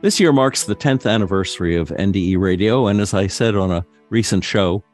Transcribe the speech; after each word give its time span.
This 0.00 0.20
year 0.20 0.32
marks 0.32 0.62
the 0.62 0.76
10th 0.76 1.10
anniversary 1.10 1.74
of 1.74 1.88
NDE 1.88 2.38
Radio, 2.38 2.86
and 2.86 3.00
as 3.00 3.14
I 3.14 3.26
said 3.26 3.56
on 3.56 3.72
a 3.72 3.84
recent 4.10 4.44
show, 4.44 4.84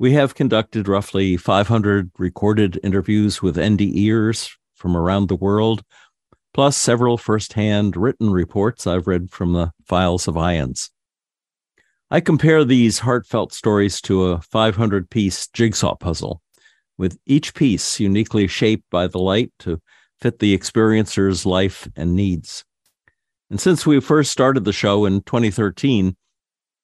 we 0.00 0.14
have 0.14 0.34
conducted 0.34 0.88
roughly 0.88 1.36
500 1.36 2.10
recorded 2.18 2.80
interviews 2.82 3.40
with 3.40 3.54
NDEers 3.54 4.50
from 4.74 4.96
around 4.96 5.28
the 5.28 5.36
world, 5.36 5.84
plus 6.52 6.76
several 6.76 7.16
firsthand 7.16 7.96
written 7.96 8.30
reports 8.30 8.84
I've 8.84 9.06
read 9.06 9.30
from 9.30 9.52
the 9.52 9.70
files 9.86 10.26
of 10.26 10.34
IANDS. 10.34 10.90
I 12.10 12.18
compare 12.18 12.64
these 12.64 12.98
heartfelt 12.98 13.52
stories 13.52 14.00
to 14.02 14.24
a 14.24 14.40
500 14.40 15.08
piece 15.08 15.46
jigsaw 15.52 15.94
puzzle, 15.94 16.42
with 16.98 17.16
each 17.26 17.54
piece 17.54 18.00
uniquely 18.00 18.48
shaped 18.48 18.90
by 18.90 19.06
the 19.06 19.20
light 19.20 19.52
to 19.60 19.80
fit 20.20 20.40
the 20.40 20.52
experiencer's 20.52 21.46
life 21.46 21.88
and 21.94 22.16
needs. 22.16 22.64
And 23.52 23.60
since 23.60 23.84
we 23.84 24.00
first 24.00 24.32
started 24.32 24.64
the 24.64 24.72
show 24.72 25.04
in 25.04 25.20
2013, 25.24 26.16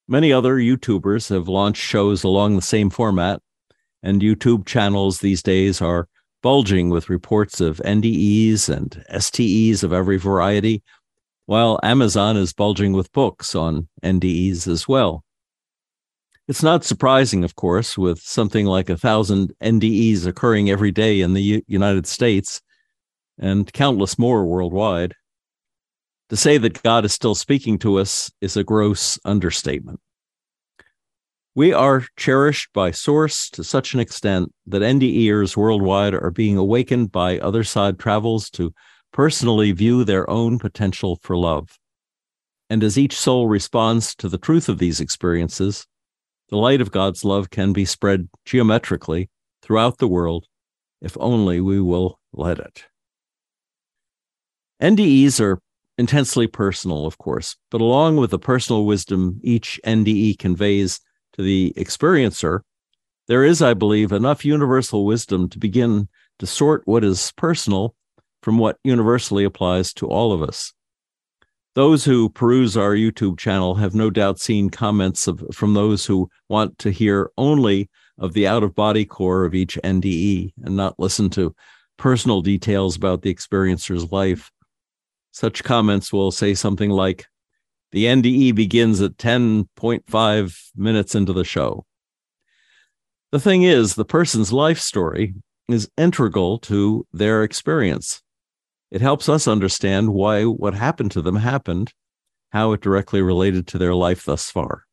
many 0.07 0.31
other 0.31 0.57
YouTubers 0.57 1.31
have 1.31 1.49
launched 1.49 1.81
shows 1.81 2.23
along 2.23 2.57
the 2.57 2.61
same 2.61 2.91
format, 2.91 3.41
and 4.03 4.21
YouTube 4.21 4.67
channels 4.67 5.21
these 5.21 5.43
days 5.43 5.81
are 5.81 6.09
bulging 6.43 6.91
with 6.91 7.09
reports 7.09 7.63
of 7.63 7.81
NDEs 7.87 8.69
and 8.69 9.03
STEs 9.19 9.83
of 9.83 9.95
every 9.95 10.19
variety, 10.19 10.83
while 11.47 11.81
Amazon 11.83 12.37
is 12.37 12.53
bulging 12.53 12.93
with 12.93 13.13
books 13.13 13.55
on 13.55 13.89
NDEs 14.05 14.69
as 14.69 14.87
well. 14.87 15.25
It's 16.49 16.63
not 16.63 16.85
surprising, 16.85 17.45
of 17.45 17.55
course, 17.55 17.97
with 17.97 18.19
something 18.21 18.67
like 18.67 18.91
a 18.91 18.99
thousand 18.99 19.55
NDEs 19.63 20.27
occurring 20.27 20.69
every 20.69 20.91
day 20.91 21.23
in 21.23 21.33
the 21.33 21.43
U- 21.43 21.63
United 21.67 22.07
States 22.07 22.61
and 23.39 23.73
countless 23.73 24.19
more 24.19 24.45
worldwide. 24.45 25.15
To 26.31 26.37
say 26.37 26.59
that 26.59 26.83
God 26.83 27.05
is 27.05 27.13
still 27.13 27.35
speaking 27.35 27.79
to 27.79 27.99
us 27.99 28.31
is 28.41 28.57
a 28.57 28.65
gross 28.65 29.19
understatement. 29.25 30.01
We 31.55 31.73
are 31.73 32.05
cherished 32.17 32.71
by 32.73 32.91
Source 32.91 33.49
to 33.51 33.65
such 33.65 33.95
an 33.95 34.01
extent 34.01 34.53
that 34.67 34.83
NDEers 34.83 35.57
worldwide 35.57 36.15
are 36.15 36.31
being 36.31 36.57
awakened 36.57 37.11
by 37.11 37.39
other 37.39 37.65
side 37.65 37.99
travels 37.99 38.51
to 38.51 38.75
personally 39.13 39.73
view 39.73 40.05
their 40.05 40.29
own 40.29 40.59
potential 40.59 41.19
for 41.23 41.37
love. 41.37 41.79
And 42.71 42.85
as 42.85 42.99
each 42.99 43.17
soul 43.19 43.49
responds 43.49 44.15
to 44.17 44.29
the 44.29 44.39
truth 44.39 44.69
of 44.69 44.79
these 44.79 45.01
experiences, 45.01 45.87
the 46.51 46.59
light 46.59 46.83
of 46.83 46.93
God's 46.93 47.25
love 47.25 47.51
can 47.51 47.73
be 47.73 47.87
spread 47.87 48.29
geometrically 48.45 49.31
throughout 49.63 49.99
the 49.99 50.09
world 50.09 50.47
if 51.01 51.17
only 51.19 51.61
we 51.61 51.81
will 51.81 52.21
let 52.33 52.59
it. 52.59 52.85
NDEs 54.83 55.41
are 55.41 55.61
intensely 55.99 56.47
personal, 56.47 57.07
of 57.07 57.19
course, 57.19 57.57
but 57.71 57.81
along 57.81 58.17
with 58.17 58.31
the 58.31 58.39
personal 58.39 58.87
wisdom 58.87 59.41
each 59.43 59.81
NDE 59.85 60.39
conveys 60.39 61.01
to 61.35 61.43
the 61.43 61.73
experiencer, 61.77 62.61
there 63.27 63.45
is, 63.45 63.61
I 63.61 63.75
believe, 63.75 64.13
enough 64.13 64.45
universal 64.45 65.05
wisdom 65.05 65.49
to 65.51 65.59
begin 65.59 66.09
to 66.39 66.47
sort 66.47 66.83
what 66.87 67.05
is 67.05 67.33
personal 67.37 67.95
from 68.43 68.59
what 68.59 68.79
universally 68.85 69.45
applies 69.45 69.93
to 69.95 70.07
all 70.07 70.33
of 70.33 70.43
us. 70.43 70.73
Those 71.75 72.05
who 72.05 72.31
peruse 72.31 72.77
our 72.77 72.95
YouTube 72.95 73.39
channel 73.39 73.75
have 73.77 73.95
no 73.95 74.11
doubt 74.11 74.41
seen 74.41 74.71
comments 74.71 75.27
of, 75.27 75.45
from 75.53 75.75
those 75.75 76.07
who 76.07 76.31
want 76.49 76.79
to 76.79 76.91
hear 76.91 77.31
only 77.37 77.91
of 78.19 78.33
the 78.33 78.47
out 78.47 78.63
of 78.63 78.75
body 78.75 79.05
core 79.05 79.45
of 79.45 79.55
each 79.55 79.79
NDE 79.85 80.53
and 80.65 80.77
not 80.77 80.99
listen 80.99 81.31
to 81.31 81.55
personal 81.97 82.41
details 82.41 82.97
about 82.97 83.23
the 83.23 83.31
experiencer's 83.31 84.11
life. 84.11 84.51
Such 85.31 85.65
comments 85.65 86.13
will 86.13 86.31
say 86.31 86.55
something 86.55 86.91
like, 86.91 87.27
the 87.93 88.05
NDE 88.05 88.55
begins 88.55 89.01
at 89.01 89.17
10.5 89.17 90.59
minutes 90.77 91.15
into 91.15 91.33
the 91.33 91.45
show. 91.45 91.87
The 93.31 93.41
thing 93.41 93.63
is, 93.63 93.95
the 93.95 94.05
person's 94.05 94.53
life 94.53 94.79
story 94.79 95.35
is 95.69 95.91
integral 95.97 96.59
to 96.61 97.07
their 97.13 97.43
experience. 97.43 98.23
It 98.91 99.01
helps 99.01 99.29
us 99.29 99.47
understand 99.47 100.15
why 100.15 100.45
what 100.45 100.75
happened 100.75 101.11
to 101.13 101.23
them 101.23 101.37
happened, 101.37 101.93
how 102.51 102.73
it 102.73 102.81
directly 102.81 103.21
related 103.21 103.67
to 103.69 103.79
their 103.79 103.95
life 103.95 104.25
thus 104.25 104.51
far. 104.51 104.85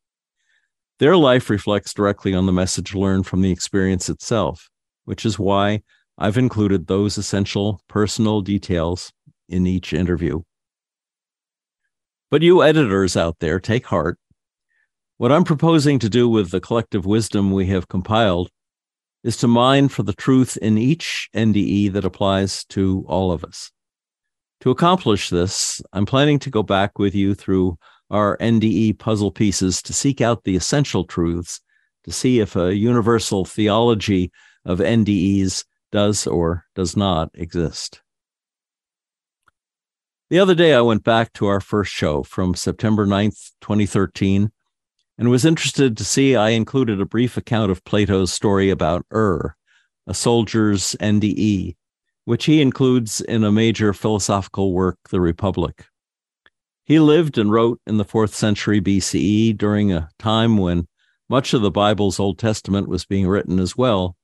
Their 0.98 1.16
life 1.16 1.50
reflects 1.50 1.94
directly 1.94 2.34
on 2.34 2.46
the 2.46 2.52
message 2.52 2.94
learned 2.94 3.26
from 3.26 3.42
the 3.42 3.50
experience 3.50 4.08
itself, 4.08 4.68
which 5.04 5.24
is 5.26 5.38
why 5.38 5.82
I've 6.18 6.38
included 6.38 6.86
those 6.86 7.18
essential 7.18 7.80
personal 7.88 8.40
details 8.40 9.12
in 9.48 9.66
each 9.66 9.92
interview. 9.92 10.42
But 12.30 12.42
you 12.42 12.62
editors 12.62 13.16
out 13.16 13.36
there, 13.38 13.60
take 13.60 13.86
heart. 13.86 14.18
What 15.16 15.32
I'm 15.32 15.44
proposing 15.44 15.98
to 16.00 16.08
do 16.08 16.28
with 16.28 16.50
the 16.50 16.60
collective 16.60 17.06
wisdom 17.06 17.52
we 17.52 17.66
have 17.68 17.88
compiled 17.88 18.50
is 19.22 19.36
to 19.38 19.48
mine 19.48 19.88
for 19.88 20.02
the 20.02 20.12
truth 20.12 20.56
in 20.58 20.78
each 20.78 21.28
NDE 21.34 21.92
that 21.92 22.04
applies 22.04 22.64
to 22.66 23.04
all 23.08 23.32
of 23.32 23.44
us. 23.44 23.70
To 24.60 24.70
accomplish 24.70 25.30
this, 25.30 25.80
I'm 25.92 26.06
planning 26.06 26.38
to 26.40 26.50
go 26.50 26.62
back 26.62 26.98
with 26.98 27.14
you 27.14 27.34
through 27.34 27.78
our 28.10 28.36
NDE 28.38 28.98
puzzle 28.98 29.30
pieces 29.30 29.82
to 29.82 29.92
seek 29.92 30.20
out 30.20 30.44
the 30.44 30.56
essential 30.56 31.04
truths, 31.04 31.60
to 32.04 32.12
see 32.12 32.40
if 32.40 32.56
a 32.56 32.74
universal 32.74 33.44
theology 33.44 34.30
of 34.64 34.78
NDEs 34.78 35.64
does 35.92 36.26
or 36.26 36.64
does 36.74 36.96
not 36.96 37.30
exist. 37.34 38.02
The 40.28 40.40
other 40.40 40.56
day, 40.56 40.74
I 40.74 40.80
went 40.80 41.04
back 41.04 41.32
to 41.34 41.46
our 41.46 41.60
first 41.60 41.92
show 41.92 42.24
from 42.24 42.56
September 42.56 43.06
9th, 43.06 43.52
2013, 43.60 44.50
and 45.16 45.30
was 45.30 45.44
interested 45.44 45.96
to 45.96 46.04
see 46.04 46.34
I 46.34 46.48
included 46.48 47.00
a 47.00 47.06
brief 47.06 47.36
account 47.36 47.70
of 47.70 47.84
Plato's 47.84 48.32
story 48.32 48.68
about 48.68 49.06
Ur, 49.14 49.54
a 50.04 50.14
soldier's 50.14 50.96
NDE, 50.98 51.76
which 52.24 52.46
he 52.46 52.60
includes 52.60 53.20
in 53.20 53.44
a 53.44 53.52
major 53.52 53.92
philosophical 53.92 54.72
work, 54.72 54.98
The 55.10 55.20
Republic. 55.20 55.86
He 56.84 56.98
lived 56.98 57.38
and 57.38 57.52
wrote 57.52 57.80
in 57.86 57.98
the 57.98 58.04
fourth 58.04 58.34
century 58.34 58.80
BCE 58.80 59.56
during 59.56 59.92
a 59.92 60.08
time 60.18 60.56
when 60.56 60.88
much 61.28 61.54
of 61.54 61.62
the 61.62 61.70
Bible's 61.70 62.18
Old 62.18 62.40
Testament 62.40 62.88
was 62.88 63.04
being 63.04 63.28
written 63.28 63.60
as 63.60 63.76
well. 63.76 64.16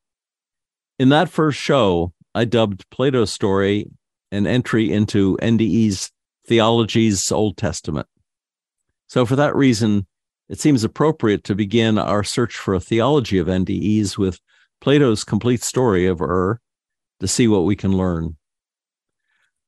In 0.98 1.10
that 1.10 1.28
first 1.28 1.60
show, 1.60 2.12
I 2.34 2.44
dubbed 2.44 2.90
Plato's 2.90 3.32
story 3.32 3.86
an 4.32 4.47
entry 4.47 4.91
into 4.91 5.37
NDE's 5.43 6.10
Theology's 6.48 7.31
Old 7.31 7.56
Testament. 7.56 8.09
So, 9.06 9.25
for 9.26 9.37
that 9.37 9.54
reason, 9.54 10.06
it 10.48 10.59
seems 10.59 10.82
appropriate 10.82 11.44
to 11.44 11.54
begin 11.54 11.98
our 11.98 12.25
search 12.25 12.56
for 12.56 12.75
a 12.75 12.81
theology 12.81 13.38
of 13.38 13.47
NDEs 13.47 14.19
with 14.19 14.41
Plato's 14.81 15.22
complete 15.22 15.62
story 15.62 16.06
of 16.06 16.20
Ur 16.20 16.59
to 17.20 17.28
see 17.28 17.47
what 17.47 17.65
we 17.65 17.76
can 17.76 17.97
learn. 17.97 18.37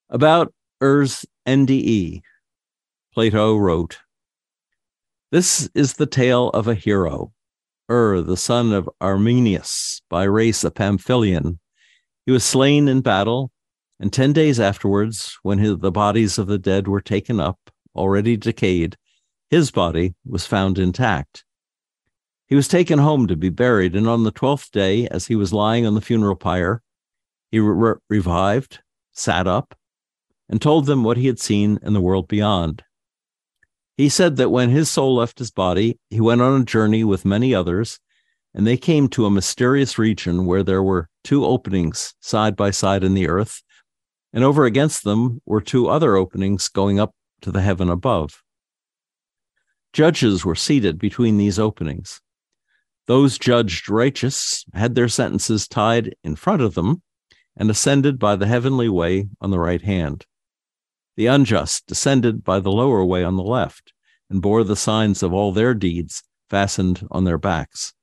About 0.09 0.53
Er's 0.83 1.25
NDE, 1.47 2.23
Plato 3.13 3.57
wrote 3.57 3.99
This 5.31 5.69
is 5.75 5.95
the 5.95 6.07
tale 6.07 6.49
of 6.49 6.67
a 6.67 6.75
hero, 6.75 7.33
Ur, 7.91 8.23
the 8.23 8.37
son 8.37 8.73
of 8.73 8.89
Armenius, 9.01 10.01
by 10.09 10.25
race 10.25 10.65
a 10.65 10.71
Pamphylian. 10.71 11.59
He 12.27 12.33
was 12.33 12.45
slain 12.45 12.89
in 12.89 13.03
battle 13.03 13.53
and 14.01 14.13
ten 14.13 14.33
days 14.33 14.59
afterwards, 14.59 15.39
when 15.43 15.59
his, 15.59 15.79
the 15.79 15.93
bodies 15.93 16.39
of 16.39 16.47
the 16.47 16.59
dead 16.59 16.89
were 16.89 17.01
taken 17.01 17.41
up, 17.41 17.59
already 17.95 18.37
decayed, 18.37 18.97
his 19.51 19.71
body 19.71 20.15
was 20.25 20.47
found 20.47 20.79
intact. 20.79 21.45
He 22.47 22.55
was 22.55 22.69
taken 22.69 22.99
home 22.99 23.27
to 23.29 23.37
be 23.37 23.51
buried, 23.51 23.95
and 23.95 24.09
on 24.09 24.25
the 24.25 24.31
twelfth 24.31 24.71
day, 24.73 25.07
as 25.09 25.27
he 25.27 25.35
was 25.35 25.53
lying 25.53 25.87
on 25.87 25.95
the 25.95 26.01
funeral 26.01 26.37
pyre, 26.37 26.83
he 27.51 27.61
re- 27.61 27.95
revived, 28.11 28.81
sat 29.13 29.47
up, 29.47 29.77
and 30.49 30.61
told 30.61 30.87
them 30.87 31.05
what 31.05 31.17
he 31.17 31.27
had 31.27 31.39
seen 31.39 31.79
in 31.83 31.93
the 31.93 32.01
world 32.01 32.29
beyond. 32.29 32.83
He 33.97 34.09
said 34.09 34.37
that 34.37 34.51
when 34.51 34.71
his 34.71 34.91
soul 34.91 35.15
left 35.15 35.39
his 35.39 35.51
body, 35.51 35.99
he 36.11 36.21
went 36.21 36.43
on 36.43 36.61
a 36.61 36.65
journey 36.65 37.05
with 37.05 37.25
many 37.25 37.55
others, 37.55 38.01
and 38.53 38.67
they 38.67 38.77
came 38.77 39.09
to 39.09 39.25
a 39.25 39.31
mysterious 39.31 39.99
region 39.99 40.47
where 40.47 40.63
there 40.63 40.83
were 40.83 41.09
two 41.23 41.45
openings 41.45 42.15
side 42.21 42.57
by 42.57 42.71
side 42.71 43.05
in 43.05 43.15
the 43.15 43.29
earth 43.29 43.63
and 44.35 44.43
over 44.43 44.65
against 44.65 45.05
them 45.05 45.41
were 45.47 45.61
two 45.61 45.89
other 45.89 46.17
openings 46.17 46.69
going 46.69 46.99
up 46.99 47.15
to 47.41 47.53
the 47.53 47.63
heaven 47.63 47.89
above. 47.89 48.43
Judges 49.93 50.45
were 50.45 50.57
seated 50.57 50.99
between 50.99 51.37
these 51.37 51.59
openings. 51.59 52.21
Those 53.07 53.39
judged 53.39 53.89
righteous 53.89 54.65
had 54.75 54.97
their 54.97 55.09
sentences 55.09 55.69
tied 55.69 56.17
in 56.25 56.35
front 56.35 56.63
of 56.63 56.75
them 56.75 57.03
and 57.57 57.71
ascended 57.71 58.19
by 58.19 58.35
the 58.35 58.49
heavenly 58.49 58.89
way 58.89 59.29
on 59.41 59.53
the 59.53 59.59
right 59.61 59.83
hand. 59.83 60.27
The 61.17 61.27
unjust 61.27 61.87
descended 61.87 62.43
by 62.43 62.59
the 62.59 62.73
lower 62.73 63.05
way 63.05 63.23
on 63.23 63.37
the 63.37 63.45
left 63.45 63.93
and 64.29 64.43
bore 64.43 64.65
the 64.65 64.75
signs 64.75 65.23
of 65.23 65.33
all 65.33 65.53
their 65.53 65.75
deeds 65.75 66.25
fastened 66.51 67.07
on 67.13 67.23
their 67.23 67.39
backs. 67.39 67.95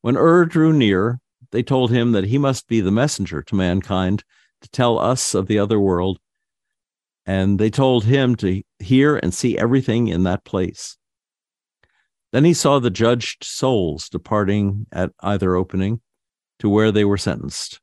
When 0.00 0.16
Ur 0.16 0.46
drew 0.46 0.72
near, 0.72 1.20
they 1.50 1.62
told 1.62 1.90
him 1.90 2.12
that 2.12 2.24
he 2.24 2.38
must 2.38 2.66
be 2.66 2.80
the 2.80 2.90
messenger 2.90 3.42
to 3.42 3.54
mankind 3.54 4.24
to 4.60 4.68
tell 4.70 4.98
us 4.98 5.34
of 5.34 5.46
the 5.46 5.58
other 5.58 5.80
world, 5.80 6.18
and 7.26 7.58
they 7.58 7.70
told 7.70 8.04
him 8.04 8.34
to 8.36 8.62
hear 8.78 9.16
and 9.16 9.32
see 9.32 9.58
everything 9.58 10.08
in 10.08 10.24
that 10.24 10.44
place. 10.44 10.96
Then 12.32 12.44
he 12.44 12.54
saw 12.54 12.78
the 12.78 12.90
judged 12.90 13.44
souls 13.44 14.08
departing 14.08 14.86
at 14.92 15.10
either 15.20 15.56
opening 15.56 16.00
to 16.60 16.68
where 16.68 16.92
they 16.92 17.04
were 17.04 17.18
sentenced. 17.18 17.80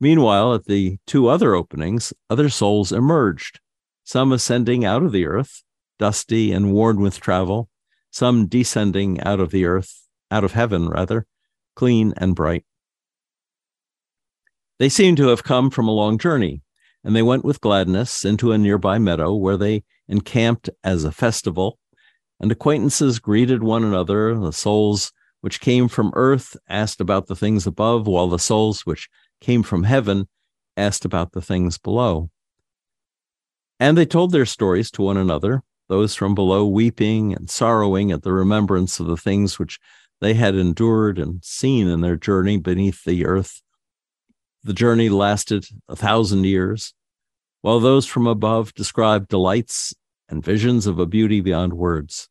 Meanwhile, 0.00 0.54
at 0.54 0.64
the 0.64 0.98
two 1.06 1.28
other 1.28 1.54
openings, 1.54 2.12
other 2.28 2.48
souls 2.48 2.90
emerged, 2.90 3.60
some 4.02 4.32
ascending 4.32 4.84
out 4.84 5.02
of 5.04 5.12
the 5.12 5.26
earth, 5.26 5.62
dusty 5.98 6.50
and 6.50 6.72
worn 6.72 7.00
with 7.00 7.20
travel, 7.20 7.68
some 8.10 8.46
descending 8.46 9.20
out 9.20 9.38
of 9.38 9.52
the 9.52 9.64
earth, 9.64 10.08
out 10.30 10.42
of 10.42 10.52
heaven, 10.52 10.88
rather, 10.88 11.26
clean 11.76 12.12
and 12.16 12.34
bright. 12.34 12.64
They 14.82 14.88
seemed 14.88 15.16
to 15.18 15.28
have 15.28 15.44
come 15.44 15.70
from 15.70 15.86
a 15.86 15.92
long 15.92 16.18
journey, 16.18 16.60
and 17.04 17.14
they 17.14 17.22
went 17.22 17.44
with 17.44 17.60
gladness 17.60 18.24
into 18.24 18.50
a 18.50 18.58
nearby 18.58 18.98
meadow 18.98 19.32
where 19.32 19.56
they 19.56 19.84
encamped 20.08 20.70
as 20.82 21.04
a 21.04 21.12
festival, 21.12 21.78
and 22.40 22.50
acquaintances 22.50 23.20
greeted 23.20 23.62
one 23.62 23.84
another. 23.84 24.36
The 24.36 24.52
souls 24.52 25.12
which 25.40 25.60
came 25.60 25.86
from 25.86 26.10
earth 26.16 26.56
asked 26.68 27.00
about 27.00 27.28
the 27.28 27.36
things 27.36 27.64
above, 27.64 28.08
while 28.08 28.28
the 28.28 28.40
souls 28.40 28.84
which 28.84 29.08
came 29.40 29.62
from 29.62 29.84
heaven 29.84 30.26
asked 30.76 31.04
about 31.04 31.30
the 31.30 31.42
things 31.42 31.78
below. 31.78 32.30
And 33.78 33.96
they 33.96 34.04
told 34.04 34.32
their 34.32 34.44
stories 34.44 34.90
to 34.90 35.02
one 35.02 35.16
another, 35.16 35.62
those 35.88 36.16
from 36.16 36.34
below 36.34 36.66
weeping 36.66 37.32
and 37.32 37.48
sorrowing 37.48 38.10
at 38.10 38.24
the 38.24 38.32
remembrance 38.32 38.98
of 38.98 39.06
the 39.06 39.16
things 39.16 39.60
which 39.60 39.78
they 40.20 40.34
had 40.34 40.56
endured 40.56 41.20
and 41.20 41.38
seen 41.44 41.86
in 41.86 42.00
their 42.00 42.16
journey 42.16 42.56
beneath 42.56 43.04
the 43.04 43.24
earth 43.24 43.62
the 44.64 44.72
journey 44.72 45.08
lasted 45.08 45.66
a 45.88 45.96
thousand 45.96 46.44
years, 46.44 46.94
while 47.60 47.80
those 47.80 48.06
from 48.06 48.26
above 48.26 48.74
described 48.74 49.28
delights 49.28 49.94
and 50.28 50.44
visions 50.44 50.86
of 50.86 50.98
a 50.98 51.06
beauty 51.06 51.40
beyond 51.40 51.72
words. 51.72 52.28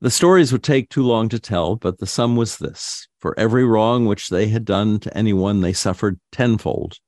The 0.00 0.10
stories 0.10 0.50
would 0.50 0.64
take 0.64 0.88
too 0.88 1.04
long 1.04 1.28
to 1.28 1.38
tell, 1.38 1.76
but 1.76 1.98
the 1.98 2.06
sum 2.06 2.34
was 2.36 2.58
this 2.58 3.06
for 3.22 3.38
every 3.38 3.64
wrong 3.64 4.04
which 4.04 4.30
they 4.30 4.48
had 4.48 4.64
done 4.64 4.98
to 4.98 5.16
anyone, 5.16 5.60
they 5.60 5.72
suffered 5.72 6.18
tenfold 6.32 6.98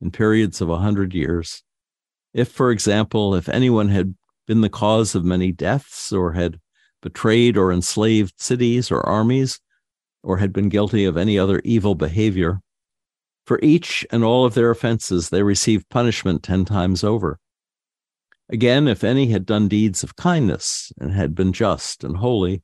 in 0.00 0.10
periods 0.10 0.60
of 0.60 0.68
a 0.68 0.78
hundred 0.78 1.14
years. 1.14 1.62
If, 2.34 2.48
for 2.48 2.72
example, 2.72 3.36
if 3.36 3.48
anyone 3.48 3.88
had 3.88 4.16
been 4.48 4.62
the 4.62 4.68
cause 4.68 5.14
of 5.14 5.24
many 5.24 5.52
deaths, 5.52 6.12
or 6.12 6.32
had 6.32 6.58
betrayed 7.02 7.56
or 7.56 7.72
enslaved 7.72 8.34
cities 8.36 8.90
or 8.90 9.08
armies, 9.08 9.60
or 10.24 10.38
had 10.38 10.52
been 10.52 10.68
guilty 10.68 11.04
of 11.04 11.16
any 11.16 11.38
other 11.38 11.62
evil 11.64 11.94
behavior, 11.94 12.60
for 13.50 13.58
each 13.64 14.06
and 14.12 14.22
all 14.22 14.44
of 14.44 14.54
their 14.54 14.70
offenses, 14.70 15.30
they 15.30 15.42
received 15.42 15.88
punishment 15.88 16.40
ten 16.40 16.64
times 16.64 17.02
over. 17.02 17.40
Again, 18.48 18.86
if 18.86 19.02
any 19.02 19.32
had 19.32 19.44
done 19.44 19.66
deeds 19.66 20.04
of 20.04 20.14
kindness 20.14 20.92
and 21.00 21.10
had 21.10 21.34
been 21.34 21.52
just 21.52 22.04
and 22.04 22.18
holy, 22.18 22.62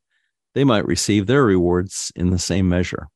they 0.55 0.62
might 0.62 0.87
receive 0.87 1.27
their 1.27 1.43
rewards 1.43 2.12
in 2.15 2.31
the 2.31 2.38
same 2.38 2.69
measure. 2.69 3.09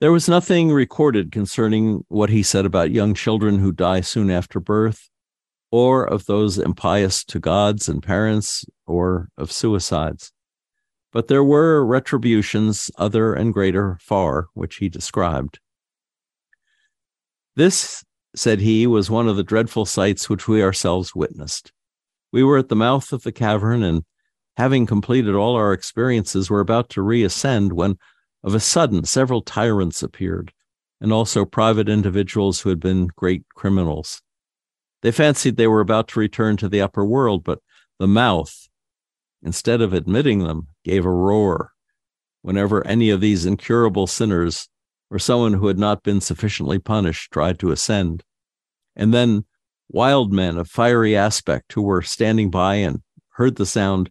There 0.00 0.10
was 0.10 0.28
nothing 0.28 0.72
recorded 0.72 1.30
concerning 1.30 2.04
what 2.08 2.30
he 2.30 2.42
said 2.42 2.66
about 2.66 2.90
young 2.90 3.14
children 3.14 3.60
who 3.60 3.70
die 3.70 4.00
soon 4.00 4.28
after 4.28 4.58
birth, 4.58 5.08
or 5.70 6.04
of 6.04 6.26
those 6.26 6.58
impious 6.58 7.22
to 7.26 7.38
gods 7.38 7.88
and 7.88 8.02
parents, 8.02 8.64
or 8.88 9.28
of 9.38 9.52
suicides. 9.52 10.32
But 11.12 11.28
there 11.28 11.44
were 11.44 11.84
retributions, 11.84 12.90
other 12.96 13.34
and 13.34 13.52
greater 13.52 13.98
far, 14.00 14.48
which 14.54 14.76
he 14.76 14.88
described. 14.88 15.58
This, 17.56 18.04
said 18.34 18.60
he, 18.60 18.86
was 18.86 19.10
one 19.10 19.28
of 19.28 19.36
the 19.36 19.42
dreadful 19.42 19.86
sights 19.86 20.30
which 20.30 20.46
we 20.46 20.62
ourselves 20.62 21.14
witnessed. 21.14 21.72
We 22.32 22.44
were 22.44 22.58
at 22.58 22.68
the 22.68 22.76
mouth 22.76 23.12
of 23.12 23.22
the 23.24 23.32
cavern, 23.32 23.82
and 23.82 24.04
having 24.56 24.86
completed 24.86 25.34
all 25.34 25.56
our 25.56 25.72
experiences, 25.72 26.48
were 26.48 26.60
about 26.60 26.88
to 26.90 27.02
reascend 27.02 27.72
when, 27.72 27.98
of 28.44 28.54
a 28.54 28.60
sudden, 28.60 29.04
several 29.04 29.42
tyrants 29.42 30.02
appeared, 30.02 30.52
and 31.00 31.12
also 31.12 31.44
private 31.44 31.88
individuals 31.88 32.60
who 32.60 32.68
had 32.68 32.78
been 32.78 33.08
great 33.16 33.42
criminals. 33.54 34.22
They 35.02 35.10
fancied 35.10 35.56
they 35.56 35.66
were 35.66 35.80
about 35.80 36.08
to 36.08 36.20
return 36.20 36.56
to 36.58 36.68
the 36.68 36.82
upper 36.82 37.04
world, 37.04 37.42
but 37.42 37.58
the 37.98 38.06
mouth, 38.06 38.68
instead 39.42 39.80
of 39.80 39.92
admitting 39.92 40.40
them, 40.40 40.68
gave 40.84 41.04
a 41.04 41.10
roar 41.10 41.72
whenever 42.42 42.86
any 42.86 43.10
of 43.10 43.20
these 43.20 43.46
incurable 43.46 44.06
sinners 44.06 44.68
or 45.10 45.18
someone 45.18 45.54
who 45.54 45.66
had 45.66 45.78
not 45.78 46.02
been 46.02 46.20
sufficiently 46.20 46.78
punished 46.78 47.30
tried 47.32 47.58
to 47.58 47.70
ascend. 47.70 48.22
And 48.96 49.12
then 49.12 49.44
wild 49.88 50.32
men 50.32 50.56
of 50.56 50.68
fiery 50.68 51.16
aspect 51.16 51.72
who 51.72 51.82
were 51.82 52.02
standing 52.02 52.50
by 52.50 52.76
and 52.76 53.02
heard 53.30 53.56
the 53.56 53.66
sound 53.66 54.10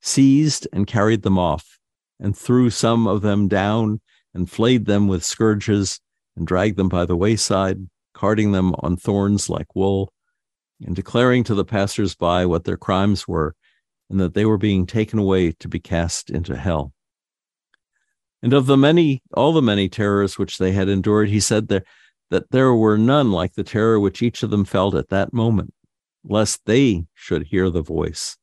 seized 0.00 0.66
and 0.72 0.86
carried 0.86 1.22
them 1.22 1.38
off 1.38 1.78
and 2.18 2.36
threw 2.36 2.70
some 2.70 3.06
of 3.06 3.22
them 3.22 3.48
down 3.48 4.00
and 4.34 4.50
flayed 4.50 4.86
them 4.86 5.08
with 5.08 5.24
scourges 5.24 6.00
and 6.36 6.46
dragged 6.46 6.76
them 6.76 6.88
by 6.88 7.04
the 7.04 7.16
wayside, 7.16 7.78
carting 8.14 8.52
them 8.52 8.74
on 8.78 8.96
thorns 8.96 9.48
like 9.48 9.74
wool, 9.76 10.12
and 10.80 10.96
declaring 10.96 11.44
to 11.44 11.54
the 11.54 11.64
passers 11.64 12.14
by 12.14 12.46
what 12.46 12.64
their 12.64 12.76
crimes 12.76 13.28
were 13.28 13.54
and 14.12 14.20
that 14.20 14.34
they 14.34 14.44
were 14.44 14.58
being 14.58 14.86
taken 14.86 15.18
away 15.18 15.52
to 15.52 15.68
be 15.68 15.80
cast 15.80 16.30
into 16.30 16.54
hell. 16.54 16.92
And 18.42 18.52
of 18.52 18.66
the 18.66 18.76
many, 18.76 19.22
all 19.32 19.52
the 19.52 19.62
many 19.62 19.88
terrors 19.88 20.38
which 20.38 20.58
they 20.58 20.72
had 20.72 20.88
endured, 20.88 21.30
he 21.30 21.40
said 21.40 21.68
there, 21.68 21.82
that 22.30 22.50
there 22.50 22.74
were 22.74 22.98
none 22.98 23.32
like 23.32 23.54
the 23.54 23.64
terror 23.64 23.98
which 23.98 24.22
each 24.22 24.42
of 24.42 24.50
them 24.50 24.64
felt 24.64 24.94
at 24.94 25.08
that 25.08 25.32
moment, 25.32 25.72
lest 26.24 26.60
they 26.66 27.04
should 27.14 27.46
hear 27.46 27.70
the 27.70 27.82
voice. 27.82 28.36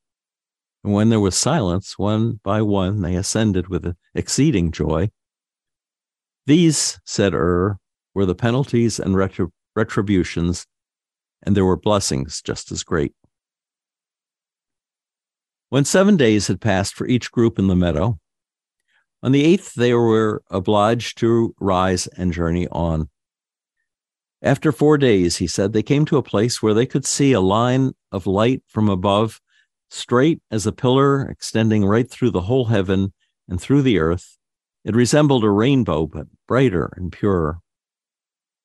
And 0.84 0.94
when 0.94 1.10
there 1.10 1.20
was 1.20 1.38
silence, 1.38 2.00
one 2.00 2.40
by 2.44 2.62
one 2.62 3.02
they 3.02 3.16
ascended 3.16 3.68
with 3.68 3.96
exceeding 4.16 4.72
joy. 4.72 5.12
These, 6.46 7.00
said 7.06 7.34
Ur, 7.34 7.78
were 8.16 8.26
the 8.26 8.36
penalties 8.36 9.00
and 9.00 9.16
retributions, 9.76 10.66
and 11.44 11.56
there 11.56 11.66
were 11.66 11.78
blessings 11.78 12.42
just 12.42 12.72
as 12.72 12.84
great. 12.84 13.14
When 15.70 15.86
seven 15.86 16.18
days 16.18 16.48
had 16.48 16.62
passed 16.62 16.96
for 16.96 17.06
each 17.06 17.32
group 17.32 17.60
in 17.60 17.68
the 17.68 17.76
meadow, 17.76 18.20
on 19.22 19.32
the 19.32 19.44
eighth 19.44 19.76
they 19.76 19.94
were 19.94 20.42
obliged 20.50 21.18
to 21.20 21.54
rise 21.60 22.08
and 22.08 22.34
journey 22.34 22.68
on. 22.70 23.10
After 24.42 24.72
four 24.72 24.98
days, 24.98 25.38
he 25.38 25.48
said, 25.48 25.74
they 25.74 25.84
came 25.84 26.06
to 26.06 26.18
a 26.18 26.24
place 26.24 26.64
where 26.64 26.74
they 26.74 26.86
could 26.86 27.06
see 27.06 27.34
a 27.34 27.42
line 27.42 27.92
of 28.12 28.26
light 28.26 28.64
from 28.68 28.90
above, 28.90 29.42
straight 29.92 30.42
as 30.50 30.66
a 30.66 30.72
pillar 30.72 31.30
extending 31.30 31.86
right 31.86 32.10
through 32.10 32.32
the 32.32 32.42
whole 32.42 32.66
heaven 32.66 33.14
and 33.48 33.62
through 33.62 33.82
the 33.84 34.00
earth. 34.00 34.38
It 34.86 34.96
resembled 34.96 35.44
a 35.44 35.50
rainbow, 35.50 36.08
but 36.08 36.28
brighter 36.48 36.94
and 36.96 37.12
purer. 37.12 37.60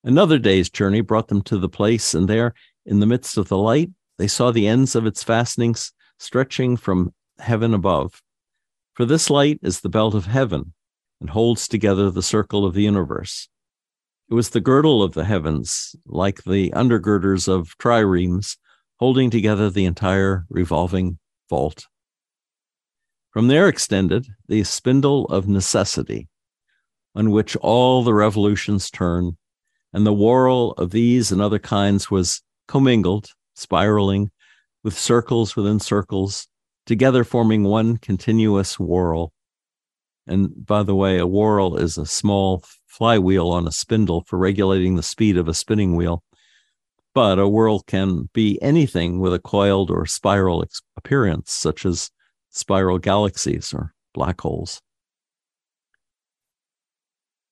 Another 0.04 0.38
day's 0.38 0.70
journey 0.70 1.00
brought 1.00 1.28
them 1.28 1.42
to 1.42 1.58
the 1.58 1.68
place, 1.68 2.14
and 2.14 2.28
there, 2.28 2.54
in 2.86 3.00
the 3.00 3.06
midst 3.06 3.36
of 3.36 3.48
the 3.48 3.58
light, 3.58 3.90
they 4.16 4.28
saw 4.28 4.52
the 4.52 4.68
ends 4.68 4.94
of 4.94 5.06
its 5.06 5.22
fastenings 5.22 5.92
stretching 6.18 6.76
from 6.76 7.12
heaven 7.38 7.74
above. 7.74 8.22
For 8.94 9.04
this 9.04 9.30
light 9.30 9.58
is 9.62 9.80
the 9.80 9.88
belt 9.88 10.14
of 10.14 10.26
heaven 10.26 10.72
and 11.20 11.30
holds 11.30 11.68
together 11.68 12.10
the 12.10 12.22
circle 12.22 12.64
of 12.64 12.74
the 12.74 12.82
universe. 12.82 13.48
It 14.30 14.34
was 14.34 14.50
the 14.50 14.60
girdle 14.60 15.02
of 15.02 15.14
the 15.14 15.24
heavens, 15.24 15.94
like 16.06 16.44
the 16.44 16.70
undergirders 16.70 17.48
of 17.48 17.76
triremes, 17.78 18.56
holding 18.98 19.30
together 19.30 19.68
the 19.68 19.84
entire 19.84 20.46
revolving 20.48 21.18
vault. 21.50 21.86
From 23.30 23.48
there 23.48 23.68
extended 23.68 24.28
the 24.48 24.62
spindle 24.64 25.26
of 25.26 25.48
necessity, 25.48 26.28
on 27.14 27.30
which 27.30 27.56
all 27.56 28.02
the 28.02 28.14
revolutions 28.14 28.90
turn, 28.90 29.36
and 29.92 30.06
the 30.06 30.14
whorl 30.14 30.72
of 30.72 30.90
these 30.90 31.32
and 31.32 31.42
other 31.42 31.58
kinds 31.58 32.10
was 32.10 32.42
commingled, 32.66 33.30
spiraling, 33.54 34.30
with 34.84 34.96
circles 34.96 35.56
within 35.56 35.80
circles, 35.80 36.46
together 36.86 37.24
forming 37.24 37.64
one 37.64 37.96
continuous 37.96 38.78
whorl. 38.78 39.32
And 40.26 40.64
by 40.64 40.82
the 40.82 40.94
way, 40.94 41.18
a 41.18 41.26
whorl 41.26 41.76
is 41.76 41.98
a 41.98 42.06
small 42.06 42.62
flywheel 42.86 43.48
on 43.48 43.66
a 43.66 43.72
spindle 43.72 44.22
for 44.26 44.38
regulating 44.38 44.94
the 44.94 45.02
speed 45.02 45.36
of 45.36 45.48
a 45.48 45.54
spinning 45.54 45.96
wheel. 45.96 46.22
But 47.14 47.38
a 47.38 47.48
world 47.48 47.86
can 47.86 48.28
be 48.32 48.60
anything 48.60 49.20
with 49.20 49.34
a 49.34 49.38
coiled 49.38 49.90
or 49.90 50.06
spiral 50.06 50.64
appearance, 50.96 51.52
such 51.52 51.86
as 51.86 52.10
spiral 52.50 52.98
galaxies 52.98 53.72
or 53.72 53.94
black 54.12 54.40
holes. 54.40 54.80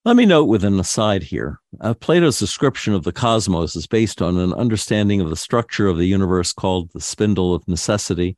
Let 0.04 0.16
me 0.16 0.26
note 0.26 0.46
with 0.46 0.64
an 0.64 0.80
aside 0.80 1.22
here 1.22 1.60
uh, 1.80 1.94
Plato's 1.94 2.40
description 2.40 2.92
of 2.92 3.04
the 3.04 3.12
cosmos 3.12 3.76
is 3.76 3.86
based 3.86 4.20
on 4.20 4.36
an 4.36 4.52
understanding 4.52 5.20
of 5.20 5.30
the 5.30 5.36
structure 5.36 5.86
of 5.86 5.96
the 5.96 6.06
universe 6.06 6.52
called 6.52 6.90
the 6.92 7.00
spindle 7.00 7.54
of 7.54 7.68
necessity, 7.68 8.36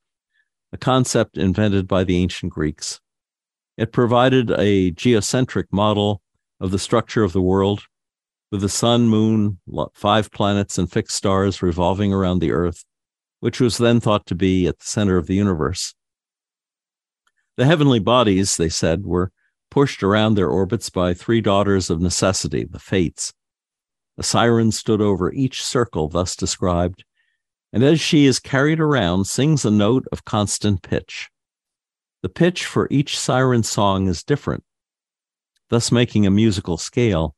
a 0.74 0.76
concept 0.76 1.38
invented 1.38 1.88
by 1.88 2.04
the 2.04 2.18
ancient 2.18 2.52
Greeks. 2.52 3.00
It 3.78 3.92
provided 3.92 4.50
a 4.50 4.90
geocentric 4.90 5.72
model 5.72 6.20
of 6.60 6.70
the 6.70 6.78
structure 6.78 7.24
of 7.24 7.32
the 7.32 7.40
world, 7.40 7.84
with 8.52 8.60
the 8.60 8.68
sun, 8.68 9.08
moon, 9.08 9.58
five 9.94 10.30
planets, 10.32 10.76
and 10.76 10.92
fixed 10.92 11.16
stars 11.16 11.62
revolving 11.62 12.12
around 12.12 12.40
the 12.40 12.52
earth, 12.52 12.84
which 13.40 13.58
was 13.58 13.78
then 13.78 14.00
thought 14.00 14.26
to 14.26 14.34
be 14.34 14.66
at 14.66 14.80
the 14.80 14.86
center 14.86 15.16
of 15.16 15.28
the 15.28 15.34
universe. 15.34 15.94
The 17.56 17.64
heavenly 17.64 18.00
bodies, 18.00 18.58
they 18.58 18.68
said, 18.68 19.06
were 19.06 19.32
pushed 19.74 20.04
around 20.04 20.36
their 20.36 20.48
orbits 20.48 20.88
by 20.88 21.12
three 21.12 21.40
daughters 21.40 21.90
of 21.90 22.00
necessity, 22.00 22.62
the 22.62 22.78
Fates. 22.78 23.32
A 24.16 24.22
siren 24.22 24.70
stood 24.70 25.00
over 25.00 25.32
each 25.32 25.64
circle 25.64 26.06
thus 26.06 26.36
described, 26.36 27.04
and 27.72 27.82
as 27.82 28.00
she 28.00 28.24
is 28.24 28.38
carried 28.38 28.78
around, 28.78 29.24
sings 29.24 29.64
a 29.64 29.72
note 29.72 30.04
of 30.12 30.24
constant 30.24 30.82
pitch. 30.82 31.28
The 32.22 32.28
pitch 32.28 32.64
for 32.64 32.86
each 32.88 33.18
siren 33.18 33.64
song 33.64 34.06
is 34.06 34.22
different, 34.22 34.62
thus 35.70 35.90
making 35.90 36.24
a 36.24 36.30
musical 36.30 36.76
scale, 36.76 37.34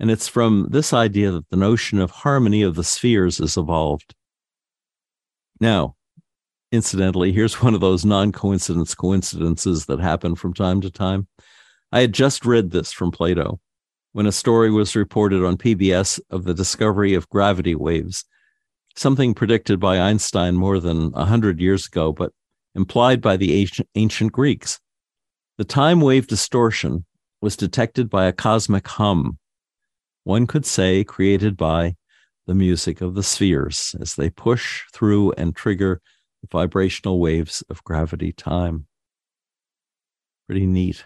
and 0.00 0.10
it's 0.10 0.28
from 0.28 0.68
this 0.70 0.94
idea 0.94 1.30
that 1.30 1.50
the 1.50 1.58
notion 1.58 1.98
of 1.98 2.10
harmony 2.10 2.62
of 2.62 2.74
the 2.74 2.84
spheres 2.84 3.38
is 3.38 3.58
evolved. 3.58 4.14
Now, 5.60 5.96
incidentally, 6.72 7.32
here's 7.32 7.60
one 7.60 7.74
of 7.74 7.82
those 7.82 8.06
non 8.06 8.32
coincidence 8.32 8.94
coincidences 8.94 9.84
that 9.84 10.00
happen 10.00 10.36
from 10.36 10.54
time 10.54 10.80
to 10.80 10.90
time. 10.90 11.28
I 11.92 12.00
had 12.00 12.12
just 12.12 12.44
read 12.44 12.70
this 12.70 12.92
from 12.92 13.10
Plato 13.10 13.60
when 14.12 14.26
a 14.26 14.32
story 14.32 14.70
was 14.70 14.96
reported 14.96 15.44
on 15.44 15.56
PBS 15.58 16.20
of 16.30 16.44
the 16.44 16.54
discovery 16.54 17.14
of 17.14 17.28
gravity 17.28 17.74
waves, 17.74 18.24
something 18.96 19.34
predicted 19.34 19.78
by 19.78 20.00
Einstein 20.00 20.54
more 20.54 20.80
than 20.80 21.12
a 21.14 21.26
hundred 21.26 21.60
years 21.60 21.86
ago, 21.86 22.12
but 22.12 22.32
implied 22.74 23.20
by 23.20 23.36
the 23.36 23.54
ancient, 23.54 23.88
ancient 23.94 24.32
Greeks. 24.32 24.80
The 25.58 25.64
time 25.64 26.00
wave 26.00 26.26
distortion 26.26 27.04
was 27.40 27.56
detected 27.56 28.10
by 28.10 28.24
a 28.26 28.32
cosmic 28.32 28.88
hum, 28.88 29.38
one 30.24 30.46
could 30.46 30.66
say 30.66 31.04
created 31.04 31.56
by 31.56 31.94
the 32.46 32.54
music 32.54 33.00
of 33.00 33.14
the 33.14 33.22
spheres 33.22 33.94
as 34.00 34.16
they 34.16 34.28
push 34.28 34.82
through 34.92 35.32
and 35.32 35.54
trigger 35.54 36.00
the 36.42 36.48
vibrational 36.50 37.20
waves 37.20 37.62
of 37.70 37.84
gravity 37.84 38.32
time. 38.32 38.86
Pretty 40.46 40.66
neat. 40.66 41.04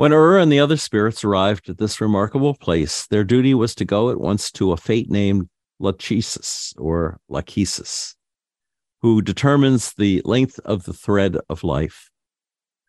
When 0.00 0.14
Ur 0.14 0.38
and 0.38 0.50
the 0.50 0.60
other 0.60 0.78
spirits 0.78 1.24
arrived 1.24 1.68
at 1.68 1.76
this 1.76 2.00
remarkable 2.00 2.54
place, 2.54 3.06
their 3.08 3.22
duty 3.22 3.52
was 3.52 3.74
to 3.74 3.84
go 3.84 4.08
at 4.08 4.18
once 4.18 4.50
to 4.52 4.72
a 4.72 4.78
fate 4.78 5.10
named 5.10 5.50
Lachesis 5.78 6.72
or 6.78 7.20
Lachesis, 7.28 8.14
who 9.02 9.20
determines 9.20 9.92
the 9.92 10.22
length 10.24 10.58
of 10.64 10.84
the 10.84 10.94
thread 10.94 11.36
of 11.50 11.64
life. 11.64 12.08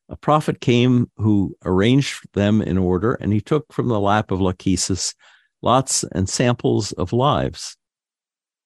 A 0.08 0.16
prophet 0.16 0.62
came 0.62 1.12
who 1.18 1.54
arranged 1.66 2.28
them 2.32 2.62
in 2.62 2.78
order, 2.78 3.16
and 3.16 3.34
he 3.34 3.42
took 3.42 3.74
from 3.74 3.90
the 3.90 4.00
lap 4.00 4.32
of 4.32 4.40
Lachesis 4.40 5.14
lots 5.62 6.06
and 6.14 6.30
samples 6.30 6.94
of 6.94 7.12
lives. 7.12 7.76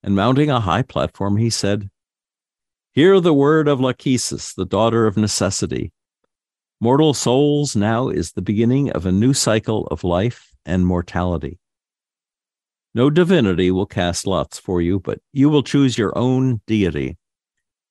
And 0.03 0.15
mounting 0.15 0.51
a 0.51 0.59
high 0.59 0.83
platform, 0.83 1.37
he 1.37 1.49
said, 1.49 1.89
Hear 2.91 3.19
the 3.19 3.33
word 3.33 3.67
of 3.67 3.79
Lachesis, 3.79 4.53
the 4.53 4.65
daughter 4.65 5.07
of 5.07 5.17
necessity 5.17 5.93
Mortal 6.81 7.13
souls 7.13 7.75
now 7.75 8.09
is 8.09 8.33
the 8.33 8.41
beginning 8.41 8.91
of 8.91 9.05
a 9.05 9.11
new 9.11 9.33
cycle 9.33 9.87
of 9.87 10.03
life 10.03 10.51
and 10.65 10.85
mortality. 10.85 11.59
No 12.93 13.09
divinity 13.09 13.71
will 13.71 13.85
cast 13.85 14.27
lots 14.27 14.59
for 14.59 14.81
you, 14.81 14.99
but 14.99 15.19
you 15.31 15.49
will 15.49 15.63
choose 15.63 15.97
your 15.97 16.17
own 16.17 16.61
deity. 16.67 17.17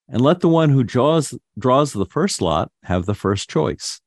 And 0.08 0.20
let 0.20 0.40
the 0.40 0.48
one 0.48 0.68
who 0.68 0.84
draws, 0.84 1.34
draws 1.58 1.92
the 1.94 2.04
first 2.06 2.42
lot 2.42 2.70
have 2.82 3.06
the 3.06 3.14
first 3.14 3.48
choice, 3.48 4.02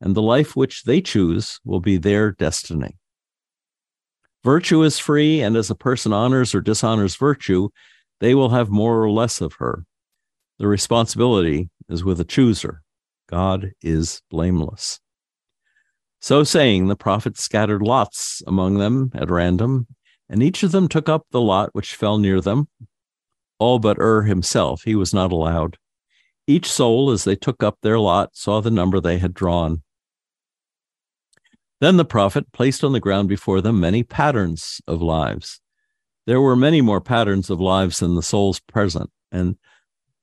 and 0.00 0.14
the 0.14 0.22
life 0.22 0.56
which 0.56 0.82
they 0.82 1.00
choose 1.00 1.60
will 1.64 1.80
be 1.80 1.96
their 1.96 2.32
destiny. 2.32 2.96
Virtue 4.42 4.82
is 4.82 4.98
free, 4.98 5.40
and 5.40 5.56
as 5.56 5.70
a 5.70 5.76
person 5.76 6.12
honors 6.12 6.52
or 6.52 6.60
dishonors 6.60 7.14
virtue, 7.14 7.68
they 8.20 8.34
will 8.34 8.50
have 8.50 8.70
more 8.70 9.02
or 9.02 9.10
less 9.10 9.40
of 9.40 9.54
her. 9.54 9.84
The 10.58 10.66
responsibility 10.66 11.70
is 11.88 12.02
with 12.02 12.18
the 12.18 12.24
chooser. 12.24 12.82
God 13.28 13.72
is 13.82 14.22
blameless. 14.30 15.00
So 16.20 16.44
saying, 16.44 16.88
the 16.88 16.96
prophet 16.96 17.38
scattered 17.38 17.82
lots 17.82 18.42
among 18.46 18.78
them 18.78 19.10
at 19.14 19.30
random, 19.30 19.86
and 20.28 20.42
each 20.42 20.62
of 20.62 20.72
them 20.72 20.88
took 20.88 21.08
up 21.08 21.26
the 21.30 21.40
lot 21.40 21.70
which 21.72 21.94
fell 21.94 22.18
near 22.18 22.40
them. 22.40 22.68
All 23.58 23.78
but 23.78 23.98
Ur 23.98 24.22
himself, 24.22 24.82
he 24.82 24.94
was 24.94 25.14
not 25.14 25.32
allowed. 25.32 25.78
Each 26.46 26.70
soul, 26.70 27.10
as 27.10 27.24
they 27.24 27.36
took 27.36 27.62
up 27.62 27.78
their 27.82 27.98
lot, 27.98 28.36
saw 28.36 28.60
the 28.60 28.70
number 28.70 29.00
they 29.00 29.18
had 29.18 29.34
drawn. 29.34 29.82
Then 31.80 31.96
the 31.96 32.04
prophet 32.04 32.52
placed 32.52 32.82
on 32.84 32.92
the 32.92 33.00
ground 33.00 33.28
before 33.28 33.60
them 33.60 33.80
many 33.80 34.02
patterns 34.02 34.80
of 34.86 35.02
lives. 35.02 35.60
There 36.26 36.40
were 36.40 36.56
many 36.56 36.80
more 36.80 37.00
patterns 37.00 37.50
of 37.50 37.60
lives 37.60 37.98
than 37.98 38.14
the 38.14 38.22
souls 38.22 38.60
present, 38.60 39.10
and 39.30 39.56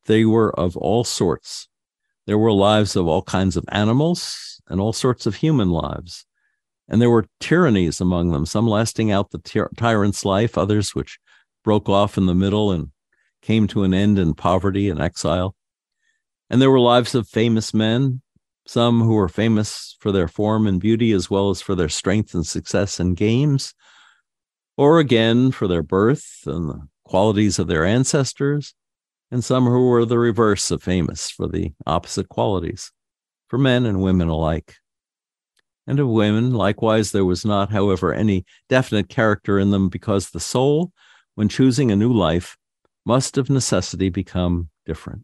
they 0.05 0.25
were 0.25 0.57
of 0.57 0.75
all 0.75 1.03
sorts 1.03 1.67
there 2.25 2.37
were 2.37 2.53
lives 2.53 2.95
of 2.95 3.07
all 3.07 3.21
kinds 3.21 3.57
of 3.57 3.65
animals 3.69 4.61
and 4.67 4.79
all 4.79 4.93
sorts 4.93 5.25
of 5.25 5.35
human 5.35 5.69
lives. 5.69 6.25
And 6.87 7.01
there 7.01 7.09
were 7.09 7.27
tyrannies 7.39 8.01
among 8.01 8.31
them, 8.31 8.45
some 8.45 8.67
lasting 8.67 9.11
out 9.11 9.31
the 9.31 9.39
ty- 9.39 9.67
tyrant's 9.77 10.25
life, 10.25 10.57
others 10.57 10.93
which 10.93 11.19
broke 11.63 11.89
off 11.89 12.17
in 12.17 12.25
the 12.25 12.35
middle 12.35 12.71
and 12.71 12.89
came 13.41 13.67
to 13.67 13.83
an 13.83 13.93
end 13.93 14.19
in 14.19 14.33
poverty 14.33 14.89
and 14.89 15.01
exile. 15.01 15.55
And 16.49 16.61
there 16.61 16.71
were 16.71 16.79
lives 16.79 17.15
of 17.15 17.27
famous 17.27 17.73
men, 17.73 18.21
some 18.65 19.01
who 19.01 19.13
were 19.13 19.29
famous 19.29 19.97
for 19.99 20.11
their 20.11 20.27
form 20.27 20.67
and 20.67 20.79
beauty 20.79 21.11
as 21.11 21.29
well 21.29 21.49
as 21.49 21.61
for 21.61 21.75
their 21.75 21.89
strength 21.89 22.33
and 22.33 22.45
success 22.45 22.99
in 22.99 23.13
games, 23.15 23.73
or 24.77 24.99
again 24.99 25.51
for 25.51 25.67
their 25.67 25.83
birth 25.83 26.43
and 26.45 26.69
the 26.69 26.87
qualities 27.03 27.59
of 27.59 27.67
their 27.67 27.85
ancestors, 27.85 28.73
and 29.33 29.43
some 29.43 29.65
who 29.65 29.87
were 29.87 30.05
the 30.05 30.19
reverse 30.19 30.69
of 30.69 30.83
famous 30.83 31.31
for 31.31 31.47
the 31.47 31.73
opposite 31.87 32.29
qualities, 32.29 32.91
for 33.47 33.57
men 33.57 33.83
and 33.83 33.99
women 33.99 34.27
alike. 34.27 34.75
And 35.87 35.99
of 35.99 36.07
women, 36.07 36.53
likewise, 36.53 37.11
there 37.11 37.25
was 37.25 37.43
not, 37.43 37.71
however, 37.71 38.13
any 38.13 38.45
definite 38.69 39.09
character 39.09 39.57
in 39.57 39.71
them 39.71 39.89
because 39.89 40.29
the 40.29 40.39
soul, 40.39 40.91
when 41.33 41.49
choosing 41.49 41.89
a 41.89 41.95
new 41.95 42.13
life, 42.13 42.55
must 43.07 43.39
of 43.39 43.49
necessity 43.49 44.09
become 44.09 44.69
different. 44.85 45.23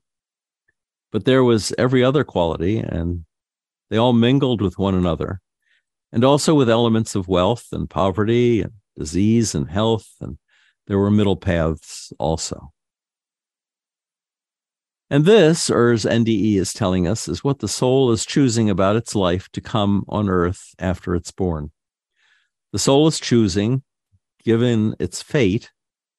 But 1.12 1.26
there 1.26 1.44
was 1.44 1.72
every 1.78 2.04
other 2.04 2.24
quality, 2.24 2.80
and 2.80 3.26
they 3.92 3.98
all 3.98 4.14
mingled 4.14 4.60
with 4.60 4.80
one 4.80 4.96
another, 4.96 5.40
and 6.12 6.24
also 6.24 6.56
with 6.56 6.68
elements 6.68 7.14
of 7.14 7.28
wealth 7.28 7.68
and 7.72 7.88
poverty 7.88 8.62
and 8.62 8.72
disease 8.98 9.54
and 9.54 9.70
health, 9.70 10.10
and 10.20 10.40
there 10.88 10.98
were 10.98 11.12
middle 11.12 11.38
paths 11.38 12.12
also. 12.18 12.72
And 15.12 15.26
this, 15.26 15.72
Er's 15.72 16.06
NDE 16.06 16.58
is 16.58 16.72
telling 16.72 17.08
us, 17.08 17.28
is 17.28 17.44
what 17.44 17.60
the 17.60 17.68
soul 17.68 18.12
is 18.12 18.26
choosing 18.26 18.70
about 18.70 18.96
its 18.96 19.16
life 19.16 19.50
to 19.54 19.62
come 19.62 20.06
on 20.08 20.30
earth 20.30 20.76
after 20.78 21.16
it's 21.16 21.32
born. 21.32 21.72
The 22.72 22.80
soul 22.80 23.08
is 23.08 23.20
choosing, 23.20 23.82
given 24.44 24.96
its 25.00 25.24
fate, 25.24 25.72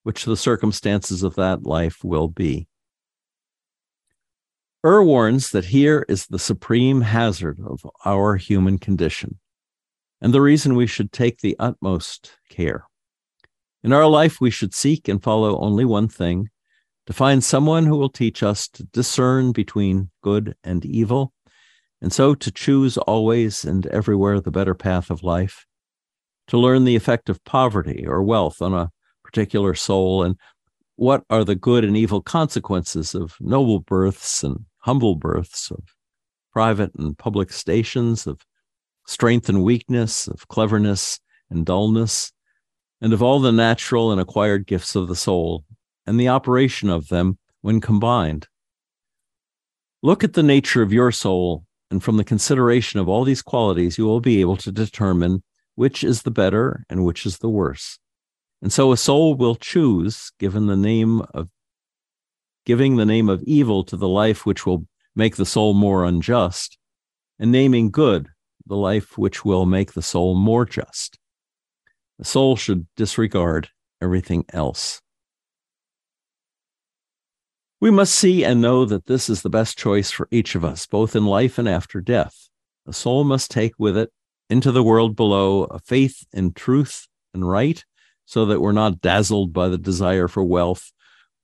which 0.02 0.24
the 0.24 0.36
circumstances 0.36 1.22
of 1.22 1.36
that 1.36 1.62
life 1.62 2.02
will 2.02 2.26
be. 2.26 2.66
Ur 4.84 5.04
warns 5.04 5.50
that 5.50 5.66
here 5.66 6.04
is 6.08 6.26
the 6.26 6.38
supreme 6.38 7.02
hazard 7.02 7.60
of 7.64 7.86
our 8.04 8.36
human 8.36 8.78
condition, 8.78 9.38
and 10.20 10.34
the 10.34 10.40
reason 10.40 10.74
we 10.74 10.88
should 10.88 11.12
take 11.12 11.40
the 11.40 11.54
utmost 11.60 12.32
care. 12.48 12.86
In 13.84 13.92
our 13.92 14.06
life, 14.06 14.40
we 14.40 14.50
should 14.50 14.74
seek 14.74 15.06
and 15.06 15.22
follow 15.22 15.60
only 15.60 15.84
one 15.84 16.08
thing 16.08 16.48
to 17.10 17.14
find 17.14 17.42
someone 17.42 17.86
who 17.86 17.96
will 17.96 18.08
teach 18.08 18.40
us 18.40 18.68
to 18.68 18.84
discern 18.84 19.50
between 19.50 20.08
good 20.22 20.54
and 20.62 20.84
evil, 20.84 21.32
and 22.00 22.12
so 22.12 22.36
to 22.36 22.52
choose 22.52 22.96
always 22.98 23.64
and 23.64 23.84
everywhere 23.88 24.38
the 24.38 24.52
better 24.52 24.76
path 24.76 25.10
of 25.10 25.24
life, 25.24 25.66
to 26.46 26.56
learn 26.56 26.84
the 26.84 26.94
effect 26.94 27.28
of 27.28 27.42
poverty 27.42 28.06
or 28.06 28.22
wealth 28.22 28.62
on 28.62 28.72
a 28.74 28.92
particular 29.24 29.74
soul, 29.74 30.22
and 30.22 30.36
what 30.94 31.24
are 31.28 31.42
the 31.42 31.56
good 31.56 31.84
and 31.84 31.96
evil 31.96 32.22
consequences 32.22 33.12
of 33.12 33.34
noble 33.40 33.80
births 33.80 34.44
and 34.44 34.64
humble 34.78 35.16
births, 35.16 35.72
of 35.72 35.80
private 36.52 36.92
and 36.96 37.18
public 37.18 37.52
stations, 37.52 38.24
of 38.24 38.46
strength 39.08 39.48
and 39.48 39.64
weakness, 39.64 40.28
of 40.28 40.46
cleverness 40.46 41.18
and 41.50 41.66
dullness, 41.66 42.30
and 43.00 43.12
of 43.12 43.20
all 43.20 43.40
the 43.40 43.50
natural 43.50 44.12
and 44.12 44.20
acquired 44.20 44.64
gifts 44.64 44.94
of 44.94 45.08
the 45.08 45.16
soul, 45.16 45.64
and 46.10 46.18
the 46.18 46.26
operation 46.26 46.90
of 46.90 47.06
them 47.06 47.38
when 47.60 47.80
combined. 47.80 48.48
Look 50.02 50.24
at 50.24 50.32
the 50.32 50.42
nature 50.42 50.82
of 50.82 50.92
your 50.92 51.12
soul, 51.12 51.64
and 51.88 52.02
from 52.02 52.16
the 52.16 52.24
consideration 52.24 52.98
of 52.98 53.08
all 53.08 53.22
these 53.22 53.42
qualities, 53.42 53.96
you 53.96 54.06
will 54.06 54.18
be 54.18 54.40
able 54.40 54.56
to 54.56 54.72
determine 54.72 55.44
which 55.76 56.02
is 56.02 56.22
the 56.22 56.32
better 56.32 56.84
and 56.90 57.04
which 57.04 57.24
is 57.24 57.38
the 57.38 57.48
worse. 57.48 58.00
And 58.60 58.72
so 58.72 58.90
a 58.90 58.96
soul 58.96 59.36
will 59.36 59.54
choose, 59.54 60.32
given 60.40 60.66
the 60.66 60.76
name 60.76 61.22
of 61.32 61.48
giving 62.66 62.96
the 62.96 63.06
name 63.06 63.28
of 63.28 63.44
evil 63.44 63.84
to 63.84 63.96
the 63.96 64.08
life 64.08 64.44
which 64.44 64.66
will 64.66 64.88
make 65.14 65.36
the 65.36 65.46
soul 65.46 65.74
more 65.74 66.04
unjust, 66.04 66.76
and 67.38 67.52
naming 67.52 67.88
good 67.88 68.30
the 68.66 68.74
life 68.74 69.16
which 69.16 69.44
will 69.44 69.64
make 69.64 69.92
the 69.92 70.02
soul 70.02 70.34
more 70.34 70.66
just. 70.66 71.20
The 72.18 72.24
soul 72.24 72.56
should 72.56 72.88
disregard 72.96 73.68
everything 74.02 74.44
else. 74.52 75.00
We 77.80 77.90
must 77.90 78.14
see 78.14 78.44
and 78.44 78.60
know 78.60 78.84
that 78.84 79.06
this 79.06 79.30
is 79.30 79.40
the 79.40 79.48
best 79.48 79.78
choice 79.78 80.10
for 80.10 80.28
each 80.30 80.54
of 80.54 80.64
us, 80.64 80.86
both 80.86 81.16
in 81.16 81.24
life 81.24 81.56
and 81.56 81.66
after 81.66 82.02
death. 82.02 82.50
The 82.84 82.92
soul 82.92 83.24
must 83.24 83.50
take 83.50 83.72
with 83.78 83.96
it 83.96 84.12
into 84.50 84.70
the 84.70 84.82
world 84.82 85.16
below 85.16 85.64
a 85.64 85.78
faith 85.78 86.26
in 86.32 86.52
truth 86.52 87.08
and 87.32 87.48
right, 87.48 87.82
so 88.26 88.44
that 88.46 88.60
we're 88.60 88.72
not 88.72 89.00
dazzled 89.00 89.54
by 89.54 89.68
the 89.68 89.78
desire 89.78 90.28
for 90.28 90.44
wealth 90.44 90.92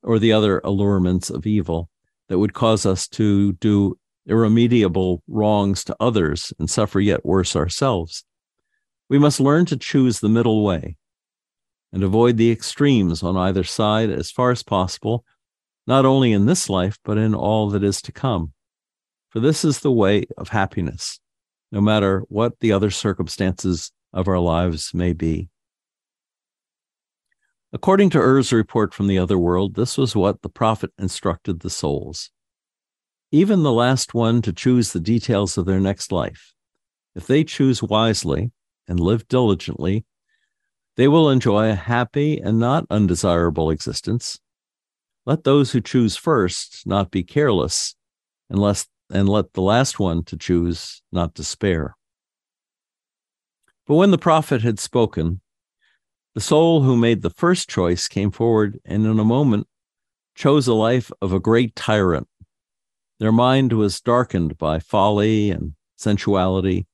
or 0.02 0.18
the 0.18 0.32
other 0.32 0.60
allurements 0.62 1.30
of 1.30 1.46
evil 1.46 1.88
that 2.28 2.38
would 2.38 2.52
cause 2.52 2.84
us 2.84 3.08
to 3.08 3.52
do 3.54 3.98
irremediable 4.26 5.22
wrongs 5.26 5.84
to 5.84 5.96
others 6.00 6.52
and 6.58 6.68
suffer 6.68 7.00
yet 7.00 7.24
worse 7.24 7.56
ourselves. 7.56 8.24
We 9.08 9.18
must 9.18 9.40
learn 9.40 9.64
to 9.66 9.76
choose 9.76 10.20
the 10.20 10.28
middle 10.28 10.64
way 10.64 10.96
and 11.92 12.02
avoid 12.02 12.36
the 12.36 12.50
extremes 12.50 13.22
on 13.22 13.36
either 13.36 13.64
side 13.64 14.10
as 14.10 14.30
far 14.30 14.50
as 14.50 14.62
possible, 14.62 15.24
not 15.86 16.04
only 16.04 16.32
in 16.32 16.46
this 16.46 16.68
life, 16.68 16.98
but 17.04 17.18
in 17.18 17.34
all 17.34 17.70
that 17.70 17.84
is 17.84 18.02
to 18.02 18.12
come. 18.12 18.52
For 19.30 19.40
this 19.40 19.64
is 19.64 19.80
the 19.80 19.92
way 19.92 20.24
of 20.36 20.48
happiness, 20.48 21.20
no 21.70 21.80
matter 21.80 22.24
what 22.28 22.60
the 22.60 22.72
other 22.72 22.90
circumstances 22.90 23.92
of 24.12 24.28
our 24.28 24.38
lives 24.38 24.92
may 24.94 25.12
be. 25.12 25.48
According 27.72 28.10
to 28.10 28.18
Er's 28.18 28.52
report 28.52 28.94
from 28.94 29.06
the 29.06 29.18
other 29.18 29.38
world, 29.38 29.74
this 29.74 29.98
was 29.98 30.16
what 30.16 30.42
the 30.42 30.48
prophet 30.48 30.92
instructed 30.98 31.60
the 31.60 31.70
souls. 31.70 32.30
Even 33.30 33.62
the 33.62 33.72
last 33.72 34.14
one 34.14 34.40
to 34.42 34.52
choose 34.52 34.92
the 34.92 35.00
details 35.00 35.58
of 35.58 35.66
their 35.66 35.80
next 35.80 36.12
life. 36.12 36.54
If 37.14 37.26
they 37.26 37.44
choose 37.44 37.82
wisely, 37.82 38.52
and 38.88 39.00
live 39.00 39.26
diligently, 39.28 40.04
they 40.96 41.08
will 41.08 41.30
enjoy 41.30 41.70
a 41.70 41.74
happy 41.74 42.38
and 42.38 42.58
not 42.58 42.86
undesirable 42.90 43.70
existence. 43.70 44.38
Let 45.26 45.42
those 45.42 45.72
who 45.72 45.80
choose 45.80 46.16
first 46.16 46.86
not 46.86 47.10
be 47.10 47.24
careless, 47.24 47.96
unless 48.48 48.86
and 49.10 49.28
let 49.28 49.52
the 49.52 49.62
last 49.62 49.98
one 49.98 50.24
to 50.24 50.36
choose 50.36 51.02
not 51.12 51.34
despair. 51.34 51.96
But 53.86 53.96
when 53.96 54.10
the 54.10 54.18
prophet 54.18 54.62
had 54.62 54.78
spoken, 54.78 55.40
the 56.34 56.40
soul 56.40 56.82
who 56.82 56.96
made 56.96 57.22
the 57.22 57.30
first 57.30 57.68
choice 57.68 58.08
came 58.08 58.30
forward 58.30 58.80
and 58.84 59.06
in 59.06 59.18
a 59.18 59.24
moment 59.24 59.66
chose 60.34 60.66
a 60.66 60.74
life 60.74 61.10
of 61.22 61.32
a 61.32 61.40
great 61.40 61.74
tyrant. 61.74 62.28
Their 63.18 63.32
mind 63.32 63.72
was 63.72 64.00
darkened 64.00 64.58
by 64.58 64.80
folly 64.80 65.50
and 65.50 65.74
sensuality, 65.96 66.86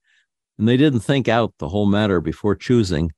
and 0.57 0.67
they 0.67 0.77
didn't 0.77 1.01
think 1.01 1.27
out 1.27 1.53
the 1.59 1.69
whole 1.69 1.87
matter 1.87 2.21
before 2.21 2.55
choosing, 2.55 3.11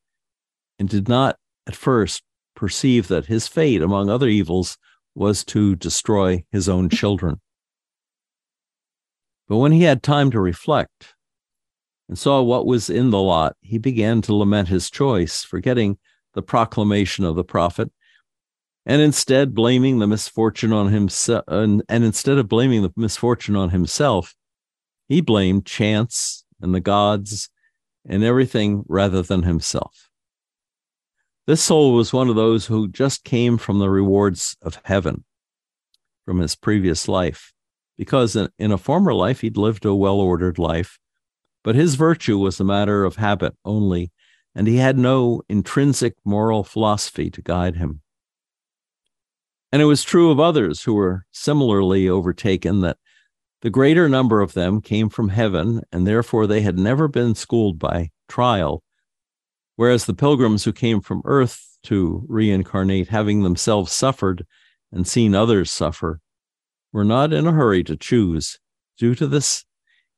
and 0.79 0.89
did 0.89 1.07
not 1.07 1.37
at 1.67 1.75
first 1.75 2.23
perceive 2.55 3.07
that 3.09 3.27
his 3.27 3.47
fate, 3.47 3.81
among 3.81 4.09
other 4.09 4.27
evils, 4.27 4.77
was 5.15 5.43
to 5.45 5.75
destroy 5.75 6.43
his 6.51 6.69
own 6.69 6.89
children. 6.89 7.39
But 9.47 9.57
when 9.57 9.71
he 9.71 9.83
had 9.83 10.03
time 10.03 10.31
to 10.31 10.39
reflect 10.39 11.15
and 12.07 12.17
saw 12.17 12.41
what 12.41 12.65
was 12.65 12.89
in 12.89 13.09
the 13.09 13.21
lot, 13.21 13.55
he 13.61 13.77
began 13.77 14.21
to 14.23 14.35
lament 14.35 14.67
his 14.67 14.89
choice, 14.89 15.43
forgetting 15.43 15.97
the 16.33 16.41
proclamation 16.41 17.23
of 17.23 17.35
the 17.35 17.43
prophet, 17.43 17.91
and 18.85 19.01
instead 19.01 19.55
blaming 19.55 19.99
the 19.99 20.07
misfortune 20.07 20.73
on 20.73 20.91
himself. 20.91 21.43
And, 21.47 21.81
and 21.89 22.03
instead 22.03 22.37
of 22.37 22.47
blaming 22.47 22.83
the 22.83 22.91
misfortune 22.95 23.55
on 23.55 23.69
himself, 23.69 24.35
he 25.07 25.21
blamed 25.21 25.65
chance 25.65 26.43
and 26.61 26.73
the 26.73 26.79
gods 26.79 27.49
and 28.07 28.23
everything 28.23 28.83
rather 28.87 29.21
than 29.21 29.43
himself. 29.43 30.04
This 31.47 31.61
soul 31.61 31.93
was 31.93 32.11
one 32.11 32.27
of 32.27 32.35
those 32.35 32.65
who 32.65 32.87
just 32.87 33.23
came 33.23 33.57
from 33.59 33.77
the 33.77 33.89
rewards 33.89 34.57
of 34.63 34.79
heaven 34.83 35.25
from 36.25 36.39
his 36.39 36.55
previous 36.55 37.07
life, 37.07 37.53
because 37.97 38.35
in, 38.35 38.49
in 38.57 38.71
a 38.71 38.79
former 38.79 39.13
life 39.13 39.41
he'd 39.41 39.55
lived 39.55 39.85
a 39.85 39.93
well 39.93 40.19
ordered 40.19 40.57
life, 40.57 40.97
but 41.63 41.75
his 41.75 41.95
virtue 41.95 42.39
was 42.39 42.59
a 42.59 42.63
matter 42.63 43.03
of 43.03 43.17
habit 43.17 43.53
only, 43.63 44.11
and 44.55 44.67
he 44.67 44.77
had 44.77 44.97
no 44.97 45.43
intrinsic 45.47 46.15
moral 46.25 46.63
philosophy 46.63 47.29
to 47.29 47.43
guide 47.43 47.75
him. 47.75 48.01
And 49.71 49.83
it 49.83 49.85
was 49.85 50.03
true 50.03 50.31
of 50.31 50.39
others 50.39 50.83
who 50.83 50.95
were 50.95 51.25
similarly 51.31 52.09
overtaken 52.09 52.81
that 52.81 52.97
the 53.61 53.69
greater 53.69 54.09
number 54.09 54.41
of 54.41 54.53
them 54.53 54.81
came 54.81 55.09
from 55.09 55.29
heaven, 55.29 55.83
and 55.91 56.07
therefore 56.07 56.47
they 56.47 56.61
had 56.61 56.79
never 56.79 57.07
been 57.07 57.35
schooled 57.35 57.77
by 57.77 58.09
trial, 58.27 58.81
whereas 59.75 60.05
the 60.05 60.13
pilgrims 60.13 60.63
who 60.63 60.73
came 60.73 61.01
from 61.01 61.21
earth 61.25 61.77
to 61.83 62.25
reincarnate, 62.27 63.09
having 63.09 63.43
themselves 63.43 63.91
suffered 63.91 64.45
and 64.91 65.07
seen 65.07 65.35
others 65.35 65.71
suffer, 65.71 66.19
were 66.91 67.03
not 67.03 67.33
in 67.33 67.45
a 67.45 67.51
hurry 67.51 67.83
to 67.83 67.97
choose 67.97 68.59
due 68.97 69.13
to 69.15 69.27
this 69.27 69.65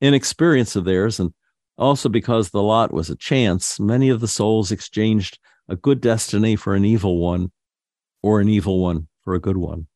inexperience 0.02 0.76
of 0.76 0.86
theirs, 0.86 1.20
and 1.20 1.34
also 1.78 2.10
because 2.10 2.50
the 2.50 2.62
lot 2.62 2.94
was 2.94 3.10
a 3.10 3.16
chance, 3.16 3.80
many 3.80 4.10
of 4.10 4.20
the 4.20 4.28
souls 4.28 4.72
exchanged 4.72 5.40
a 5.68 5.76
good 5.76 6.00
destiny 6.00 6.56
for 6.56 6.76
an 6.76 6.86
evil 6.86 7.18
one, 7.18 7.52
or 8.22 8.40
an 8.40 8.48
evil 8.48 8.82
one 8.82 9.08
for 9.24 9.34
a 9.34 9.40
good 9.40 9.58
one. 9.58 9.88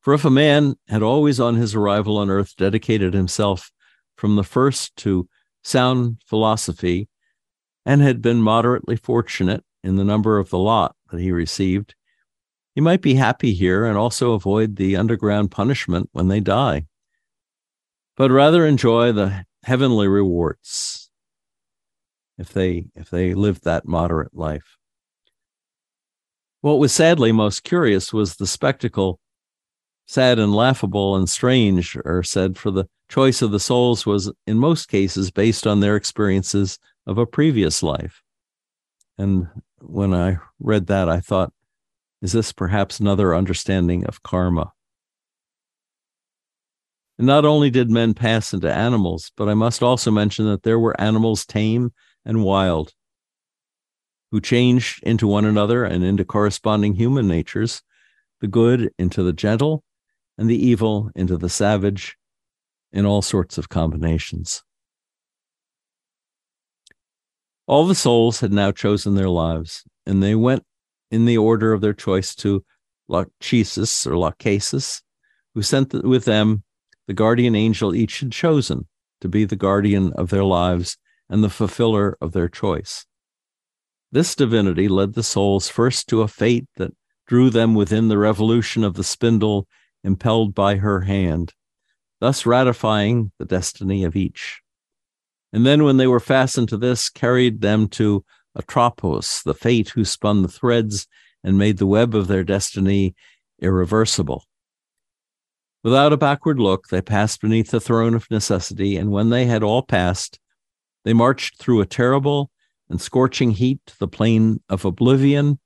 For 0.00 0.14
if 0.14 0.24
a 0.24 0.30
man 0.30 0.76
had 0.88 1.02
always 1.02 1.40
on 1.40 1.56
his 1.56 1.74
arrival 1.74 2.18
on 2.18 2.30
earth 2.30 2.54
dedicated 2.56 3.14
himself 3.14 3.72
from 4.16 4.36
the 4.36 4.44
first 4.44 4.94
to 4.96 5.28
sound 5.62 6.18
philosophy 6.26 7.08
and 7.84 8.00
had 8.00 8.22
been 8.22 8.40
moderately 8.40 8.96
fortunate 8.96 9.64
in 9.82 9.96
the 9.96 10.04
number 10.04 10.38
of 10.38 10.50
the 10.50 10.58
lot 10.58 10.96
that 11.10 11.20
he 11.20 11.30
received, 11.30 11.94
he 12.74 12.80
might 12.80 13.02
be 13.02 13.14
happy 13.14 13.54
here 13.54 13.84
and 13.84 13.96
also 13.96 14.32
avoid 14.32 14.76
the 14.76 14.96
underground 14.96 15.50
punishment 15.50 16.08
when 16.12 16.28
they 16.28 16.40
die, 16.40 16.86
but 18.16 18.30
rather 18.30 18.66
enjoy 18.66 19.12
the 19.12 19.44
heavenly 19.62 20.08
rewards 20.08 21.10
if 22.36 22.52
they 22.52 22.84
if 22.94 23.10
they 23.10 23.34
lived 23.34 23.64
that 23.64 23.86
moderate 23.86 24.34
life. 24.34 24.76
What 26.60 26.78
was 26.78 26.92
sadly 26.92 27.30
most 27.30 27.62
curious 27.62 28.12
was 28.12 28.36
the 28.36 28.46
spectacle 28.46 29.20
sad 30.06 30.38
and 30.38 30.54
laughable 30.54 31.16
and 31.16 31.28
strange 31.28 31.96
are 32.04 32.22
said, 32.22 32.58
for 32.58 32.70
the 32.70 32.86
choice 33.08 33.42
of 33.42 33.50
the 33.50 33.60
souls 33.60 34.04
was 34.04 34.32
in 34.46 34.58
most 34.58 34.86
cases 34.86 35.30
based 35.30 35.66
on 35.66 35.80
their 35.80 35.96
experiences 35.96 36.78
of 37.06 37.18
a 37.18 37.26
previous 37.26 37.82
life. 37.82 38.22
And 39.18 39.48
when 39.80 40.14
I 40.14 40.38
read 40.58 40.86
that, 40.86 41.08
I 41.08 41.20
thought, 41.20 41.52
is 42.22 42.32
this 42.32 42.52
perhaps 42.52 43.00
another 43.00 43.34
understanding 43.34 44.06
of 44.06 44.22
karma? 44.22 44.72
And 47.18 47.26
not 47.26 47.44
only 47.44 47.70
did 47.70 47.90
men 47.90 48.14
pass 48.14 48.52
into 48.52 48.72
animals, 48.72 49.30
but 49.36 49.48
I 49.48 49.54
must 49.54 49.82
also 49.82 50.10
mention 50.10 50.46
that 50.46 50.62
there 50.62 50.78
were 50.78 51.00
animals 51.00 51.46
tame 51.46 51.92
and 52.24 52.42
wild 52.42 52.92
who 54.30 54.40
changed 54.40 55.00
into 55.04 55.28
one 55.28 55.44
another 55.44 55.84
and 55.84 56.02
into 56.02 56.24
corresponding 56.24 56.94
human 56.94 57.28
natures, 57.28 57.82
the 58.40 58.48
good 58.48 58.90
into 58.98 59.22
the 59.22 59.32
gentle, 59.32 59.84
and 60.36 60.50
the 60.50 60.66
evil 60.66 61.10
into 61.14 61.36
the 61.36 61.48
savage 61.48 62.16
in 62.92 63.06
all 63.06 63.22
sorts 63.22 63.58
of 63.58 63.68
combinations. 63.68 64.64
All 67.66 67.86
the 67.86 67.94
souls 67.94 68.40
had 68.40 68.52
now 68.52 68.72
chosen 68.72 69.14
their 69.14 69.28
lives, 69.28 69.84
and 70.04 70.22
they 70.22 70.34
went 70.34 70.64
in 71.10 71.24
the 71.24 71.38
order 71.38 71.72
of 71.72 71.80
their 71.80 71.94
choice 71.94 72.34
to 72.36 72.64
Lachesis 73.08 74.06
or 74.06 74.16
Lachesis, 74.16 75.02
who 75.54 75.62
sent 75.62 75.92
with 76.04 76.24
them 76.24 76.64
the 77.06 77.14
guardian 77.14 77.54
angel 77.54 77.94
each 77.94 78.20
had 78.20 78.32
chosen 78.32 78.88
to 79.20 79.28
be 79.28 79.44
the 79.44 79.56
guardian 79.56 80.12
of 80.12 80.30
their 80.30 80.44
lives 80.44 80.98
and 81.28 81.42
the 81.42 81.48
fulfiller 81.48 82.16
of 82.20 82.32
their 82.32 82.48
choice. 82.48 83.06
This 84.12 84.34
divinity 84.34 84.88
led 84.88 85.14
the 85.14 85.22
souls 85.22 85.68
first 85.68 86.08
to 86.08 86.22
a 86.22 86.28
fate 86.28 86.66
that 86.76 86.92
drew 87.26 87.50
them 87.50 87.74
within 87.74 88.08
the 88.08 88.18
revolution 88.18 88.84
of 88.84 88.94
the 88.94 89.04
spindle 89.04 89.66
impelled 90.02 90.54
by 90.54 90.76
her 90.76 91.02
hand, 91.02 91.54
thus 92.20 92.44
ratifying 92.44 93.32
the 93.38 93.46
destiny 93.46 94.04
of 94.04 94.14
each. 94.14 94.60
And 95.54 95.64
then, 95.64 95.84
when 95.84 95.98
they 95.98 96.08
were 96.08 96.18
fastened 96.18 96.68
to 96.70 96.76
this, 96.76 97.08
carried 97.08 97.60
them 97.60 97.86
to 97.90 98.24
Atropos, 98.58 99.40
the 99.44 99.54
fate 99.54 99.90
who 99.90 100.04
spun 100.04 100.42
the 100.42 100.48
threads 100.48 101.06
and 101.44 101.56
made 101.56 101.78
the 101.78 101.86
web 101.86 102.12
of 102.12 102.26
their 102.26 102.42
destiny 102.42 103.14
irreversible. 103.62 104.46
Without 105.84 106.12
a 106.12 106.16
backward 106.16 106.58
look, 106.58 106.88
they 106.88 107.00
passed 107.00 107.40
beneath 107.40 107.70
the 107.70 107.80
throne 107.80 108.14
of 108.14 108.28
necessity, 108.32 108.96
and 108.96 109.12
when 109.12 109.30
they 109.30 109.46
had 109.46 109.62
all 109.62 109.82
passed, 109.82 110.40
they 111.04 111.12
marched 111.12 111.56
through 111.56 111.80
a 111.80 111.86
terrible 111.86 112.50
and 112.90 113.00
scorching 113.00 113.52
heat 113.52 113.78
to 113.86 113.96
the 114.00 114.08
plain 114.08 114.60
of 114.68 114.84
oblivion, 114.84 115.60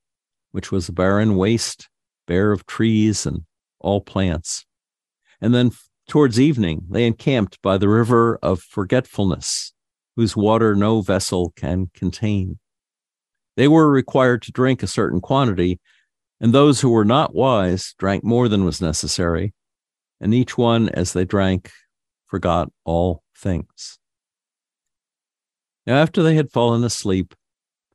which 0.53 0.71
was 0.71 0.91
a 0.91 0.93
barren 0.93 1.35
waste, 1.35 1.89
bare 2.27 2.53
of 2.53 2.67
trees 2.67 3.25
and 3.25 3.45
all 3.81 4.03
plants. 4.03 4.67
And 5.41 5.55
then 5.55 5.71
towards 6.09 6.39
evening, 6.39 6.83
they 6.91 7.07
encamped 7.07 7.63
by 7.63 7.79
the 7.79 7.89
river 7.89 8.39
of 8.43 8.61
forgetfulness, 8.61 9.73
whose 10.19 10.37
water 10.37 10.75
no 10.75 11.01
vessel 11.01 11.53
can 11.55 11.89
contain. 11.95 12.59
They 13.57 13.69
were 13.69 13.89
required 13.89 14.43
to 14.43 14.53
drink 14.53 14.83
a 14.83 14.89
certain 14.89 15.21
quantity, 15.21 15.79
and 16.41 16.53
those 16.53 16.81
who 16.81 16.91
were 16.91 17.05
not 17.05 17.37
wise 17.37 17.95
drank 18.01 18.25
more 18.25 18.49
than 18.49 18.65
was 18.65 18.81
necessary, 18.81 19.55
and 20.21 20.35
each 20.35 20.59
one, 20.59 20.89
as 20.89 21.13
they 21.13 21.25
drank, 21.25 21.71
forgot 22.27 22.69
all 22.85 23.23
things. 23.37 24.01
Now, 25.87 25.95
after 25.95 26.21
they 26.21 26.35
had 26.35 26.51
fallen 26.51 26.83
asleep, 26.83 27.33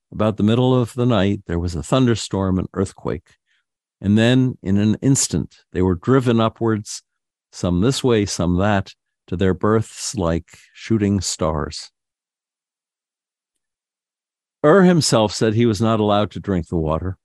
about 0.10 0.38
the 0.38 0.44
middle 0.44 0.74
of 0.74 0.94
the 0.94 1.06
night, 1.06 1.42
there 1.46 1.60
was 1.60 1.76
a 1.76 1.84
thunderstorm 1.84 2.58
and 2.58 2.70
earthquake. 2.74 3.32
And 4.00 4.18
then, 4.18 4.58
in 4.64 4.78
an 4.78 4.96
instant, 5.02 5.58
they 5.74 5.82
were 5.82 5.96
driven 5.96 6.40
upwards, 6.40 7.04
some 7.52 7.82
this 7.82 8.02
way, 8.02 8.26
some 8.26 8.56
that, 8.60 8.94
to 9.28 9.36
their 9.36 9.54
berths 9.54 10.16
like 10.16 10.58
shooting 10.74 11.20
stars. 11.20 11.92
Ur 14.66 14.84
himself 14.84 15.34
said 15.34 15.54
he 15.54 15.66
was 15.66 15.82
not 15.82 16.00
allowed 16.00 16.32
to 16.32 16.40
drink 16.40 16.68
the 16.68 16.78
water. 16.78 17.18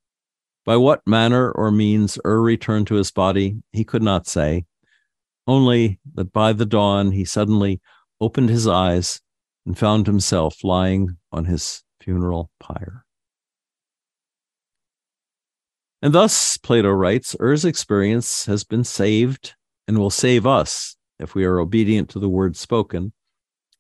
By 0.64 0.76
what 0.76 1.06
manner 1.06 1.50
or 1.50 1.70
means 1.70 2.18
Ur 2.24 2.40
returned 2.40 2.86
to 2.88 2.96
his 2.96 3.10
body, 3.10 3.62
he 3.72 3.84
could 3.84 4.02
not 4.02 4.26
say, 4.26 4.66
only 5.46 5.98
that 6.14 6.32
by 6.32 6.52
the 6.52 6.66
dawn 6.66 7.12
he 7.12 7.24
suddenly 7.24 7.80
opened 8.20 8.50
his 8.50 8.66
eyes 8.66 9.20
and 9.64 9.78
found 9.78 10.06
himself 10.06 10.62
lying 10.62 11.16
on 11.32 11.46
his 11.46 11.82
funeral 12.00 12.50
pyre. 12.60 13.04
And 16.02 16.12
thus, 16.12 16.58
Plato 16.58 16.90
writes, 16.90 17.34
Er's 17.40 17.64
experience 17.64 18.46
has 18.46 18.62
been 18.62 18.84
saved 18.84 19.54
and 19.86 19.98
will 19.98 20.10
save 20.10 20.46
us 20.46 20.96
if 21.18 21.34
we 21.34 21.44
are 21.44 21.58
obedient 21.58 22.08
to 22.10 22.18
the 22.18 22.28
word 22.28 22.56
spoken, 22.56 23.12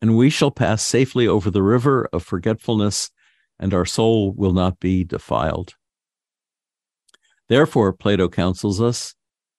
and 0.00 0.16
we 0.16 0.30
shall 0.30 0.50
pass 0.50 0.82
safely 0.82 1.28
over 1.28 1.50
the 1.50 1.62
river 1.62 2.08
of 2.12 2.24
forgetfulness, 2.24 3.10
and 3.58 3.74
our 3.74 3.84
soul 3.84 4.32
will 4.32 4.52
not 4.52 4.80
be 4.80 5.04
defiled. 5.04 5.74
Therefore, 7.48 7.92
Plato 7.92 8.28
counsels 8.28 8.80
us 8.80 9.14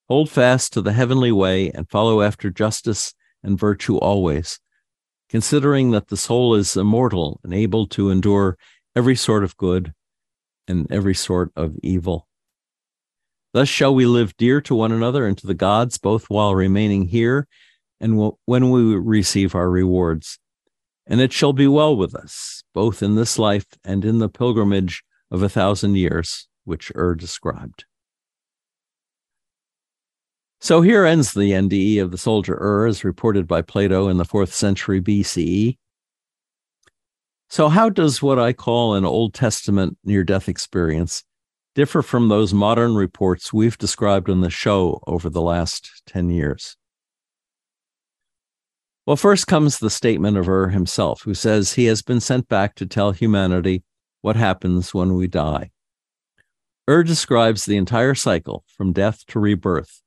hold 0.07 0.29
fast 0.29 0.73
to 0.73 0.81
the 0.81 0.93
heavenly 0.93 1.31
way 1.31 1.69
and 1.69 1.89
follow 1.89 2.21
after 2.21 2.49
justice 2.49 3.13
and 3.43 3.59
virtue 3.59 3.97
always, 3.97 4.59
considering 5.29 5.91
that 5.91 6.07
the 6.07 6.17
soul 6.17 6.55
is 6.55 6.75
immortal 6.75 7.39
and 7.43 7.53
able 7.53 7.87
to 7.87 8.09
endure 8.09 8.57
every 8.95 9.15
sort 9.15 9.43
of 9.43 9.55
good 9.57 9.93
and 10.67 10.91
every 10.91 11.13
sort 11.13 11.51
of 11.55 11.75
evil. 11.83 12.27
Thus 13.53 13.69
shall 13.69 13.93
we 13.93 14.05
live 14.05 14.35
dear 14.37 14.61
to 14.61 14.75
one 14.75 14.91
another 14.91 15.25
and 15.25 15.37
to 15.39 15.47
the 15.47 15.53
gods, 15.53 15.97
both 15.97 16.29
while 16.29 16.53
remaining 16.53 17.07
here 17.07 17.47
and 17.99 18.33
when 18.45 18.69
we 18.69 18.95
receive 18.95 19.55
our 19.55 19.69
rewards. 19.69 20.39
And 21.09 21.19
it 21.19 21.33
shall 21.33 21.53
be 21.53 21.67
well 21.67 21.97
with 21.97 22.15
us, 22.15 22.63
both 22.73 23.03
in 23.03 23.15
this 23.15 23.37
life 23.37 23.65
and 23.83 24.05
in 24.05 24.19
the 24.19 24.29
pilgrimage 24.29 25.03
of 25.31 25.43
a 25.43 25.49
thousand 25.49 25.95
years 25.95 26.47
which 26.65 26.91
Ur 26.95 27.15
described. 27.15 27.85
So 30.61 30.81
here 30.81 31.05
ends 31.05 31.33
the 31.33 31.51
NDE 31.51 32.01
of 32.01 32.11
the 32.11 32.17
soldier 32.17 32.57
Ur, 32.61 32.85
as 32.85 33.03
reported 33.03 33.47
by 33.47 33.61
Plato 33.61 34.07
in 34.07 34.17
the 34.17 34.25
fourth 34.25 34.53
century 34.53 35.01
BCE. 35.01 35.77
So, 37.49 37.69
how 37.69 37.89
does 37.89 38.21
what 38.21 38.37
I 38.37 38.53
call 38.53 38.93
an 38.93 39.05
Old 39.05 39.33
Testament 39.33 39.97
near 40.03 40.23
death 40.23 40.47
experience 40.47 41.23
differ 41.73 42.03
from 42.03 42.27
those 42.27 42.53
modern 42.53 42.95
reports 42.95 43.51
we've 43.51 43.77
described 43.77 44.29
on 44.29 44.41
the 44.41 44.51
show 44.51 45.01
over 45.07 45.29
the 45.29 45.41
last 45.41 46.03
10 46.05 46.29
years? 46.29 46.77
Well, 49.09 49.15
first 49.15 49.47
comes 49.47 49.79
the 49.79 49.89
statement 49.89 50.37
of 50.37 50.47
Ur 50.47 50.67
himself, 50.67 51.23
who 51.23 51.33
says 51.33 51.73
he 51.73 51.85
has 51.85 52.03
been 52.03 52.19
sent 52.19 52.47
back 52.47 52.75
to 52.75 52.85
tell 52.85 53.11
humanity 53.11 53.81
what 54.21 54.35
happens 54.35 54.93
when 54.93 55.15
we 55.15 55.25
die. 55.25 55.71
Ur 56.87 57.01
describes 57.01 57.65
the 57.65 57.75
entire 57.75 58.13
cycle 58.13 58.63
from 58.67 58.93
death 58.93 59.25
to 59.29 59.39
rebirth, 59.39 60.03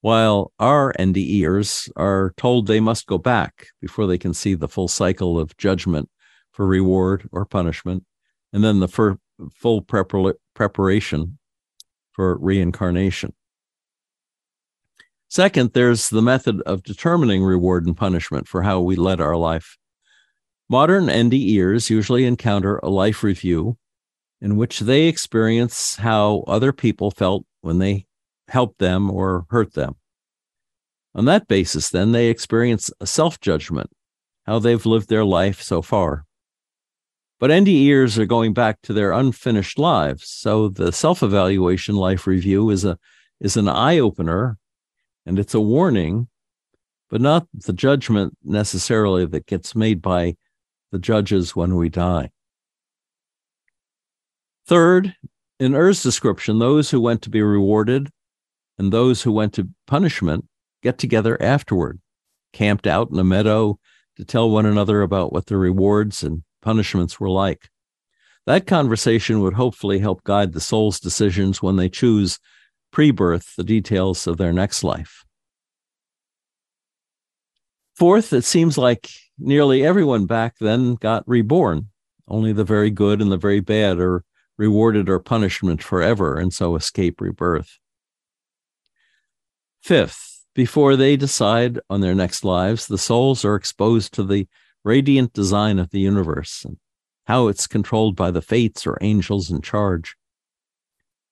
while 0.00 0.52
our 0.60 0.92
NDEers 0.92 1.90
are 1.96 2.34
told 2.36 2.68
they 2.68 2.78
must 2.78 3.08
go 3.08 3.18
back 3.18 3.66
before 3.80 4.06
they 4.06 4.16
can 4.16 4.32
see 4.32 4.54
the 4.54 4.68
full 4.68 4.86
cycle 4.86 5.40
of 5.40 5.56
judgment 5.56 6.08
for 6.52 6.68
reward 6.68 7.28
or 7.32 7.46
punishment, 7.46 8.04
and 8.52 8.62
then 8.62 8.78
the 8.78 8.86
full 8.86 9.82
prepar- 9.82 10.34
preparation 10.54 11.36
for 12.12 12.38
reincarnation. 12.38 13.34
Second, 15.28 15.72
there's 15.72 16.08
the 16.08 16.22
method 16.22 16.60
of 16.62 16.84
determining 16.84 17.42
reward 17.42 17.86
and 17.86 17.96
punishment 17.96 18.46
for 18.46 18.62
how 18.62 18.80
we 18.80 18.94
led 18.94 19.20
our 19.20 19.36
life. 19.36 19.76
Modern 20.68 21.06
NDEers 21.06 21.90
usually 21.90 22.24
encounter 22.24 22.78
a 22.78 22.88
life 22.88 23.22
review 23.22 23.76
in 24.40 24.56
which 24.56 24.80
they 24.80 25.04
experience 25.04 25.96
how 25.96 26.44
other 26.46 26.72
people 26.72 27.10
felt 27.10 27.44
when 27.60 27.78
they 27.78 28.06
helped 28.48 28.78
them 28.78 29.10
or 29.10 29.46
hurt 29.50 29.74
them. 29.74 29.96
On 31.14 31.24
that 31.24 31.48
basis, 31.48 31.88
then, 31.88 32.12
they 32.12 32.28
experience 32.28 32.90
a 33.00 33.06
self 33.06 33.40
judgment, 33.40 33.90
how 34.44 34.58
they've 34.58 34.84
lived 34.84 35.08
their 35.08 35.24
life 35.24 35.62
so 35.62 35.82
far. 35.82 36.24
But 37.40 37.50
NDEers 37.50 38.18
are 38.18 38.26
going 38.26 38.52
back 38.52 38.82
to 38.82 38.92
their 38.92 39.12
unfinished 39.12 39.78
lives, 39.78 40.28
so 40.28 40.68
the 40.68 40.92
self 40.92 41.22
evaluation 41.22 41.96
life 41.96 42.26
review 42.26 42.70
is, 42.70 42.84
a, 42.84 42.98
is 43.40 43.56
an 43.56 43.68
eye 43.68 43.98
opener 43.98 44.58
and 45.26 45.38
it's 45.38 45.54
a 45.54 45.60
warning, 45.60 46.28
but 47.10 47.20
not 47.20 47.46
the 47.52 47.72
judgment 47.72 48.38
necessarily 48.44 49.26
that 49.26 49.46
gets 49.46 49.74
made 49.74 50.00
by 50.00 50.36
the 50.92 50.98
judges 50.98 51.54
when 51.54 51.76
we 51.76 51.88
die. 51.88 52.30
Third, 54.66 55.14
in 55.58 55.74
Er's 55.74 56.02
description, 56.02 56.58
those 56.58 56.90
who 56.90 57.00
went 57.00 57.22
to 57.22 57.30
be 57.30 57.42
rewarded 57.42 58.08
and 58.78 58.92
those 58.92 59.22
who 59.22 59.32
went 59.32 59.52
to 59.54 59.68
punishment 59.86 60.46
get 60.82 60.98
together 60.98 61.40
afterward, 61.42 62.00
camped 62.52 62.86
out 62.86 63.10
in 63.10 63.18
a 63.18 63.24
meadow 63.24 63.78
to 64.16 64.24
tell 64.24 64.50
one 64.50 64.66
another 64.66 65.02
about 65.02 65.32
what 65.32 65.46
the 65.46 65.56
rewards 65.56 66.22
and 66.22 66.42
punishments 66.62 67.18
were 67.18 67.30
like. 67.30 67.68
That 68.46 68.66
conversation 68.66 69.40
would 69.40 69.54
hopefully 69.54 69.98
help 69.98 70.22
guide 70.24 70.52
the 70.52 70.60
soul's 70.60 71.00
decisions 71.00 71.60
when 71.60 71.76
they 71.76 71.88
choose 71.88 72.38
pre 72.96 73.10
birth 73.10 73.56
the 73.56 73.62
details 73.62 74.26
of 74.26 74.38
their 74.38 74.54
next 74.54 74.82
life. 74.82 75.22
Fourth, 77.94 78.32
it 78.32 78.44
seems 78.44 78.78
like 78.78 79.10
nearly 79.38 79.84
everyone 79.84 80.24
back 80.24 80.54
then 80.60 80.94
got 80.94 81.22
reborn. 81.28 81.88
Only 82.26 82.54
the 82.54 82.64
very 82.64 82.88
good 82.88 83.20
and 83.20 83.30
the 83.30 83.36
very 83.36 83.60
bad 83.60 83.98
are 83.98 84.24
rewarded 84.56 85.10
or 85.10 85.18
punishment 85.18 85.82
forever 85.82 86.38
and 86.38 86.54
so 86.54 86.74
escape 86.74 87.20
rebirth. 87.20 87.78
Fifth, 89.82 90.46
before 90.54 90.96
they 90.96 91.18
decide 91.18 91.78
on 91.90 92.00
their 92.00 92.14
next 92.14 92.46
lives, 92.46 92.86
the 92.86 92.96
souls 92.96 93.44
are 93.44 93.56
exposed 93.56 94.14
to 94.14 94.22
the 94.22 94.48
radiant 94.84 95.34
design 95.34 95.78
of 95.78 95.90
the 95.90 96.00
universe 96.00 96.64
and 96.64 96.78
how 97.26 97.48
it's 97.48 97.66
controlled 97.66 98.16
by 98.16 98.30
the 98.30 98.40
fates 98.40 98.86
or 98.86 98.96
angels 99.02 99.50
in 99.50 99.60
charge. 99.60 100.16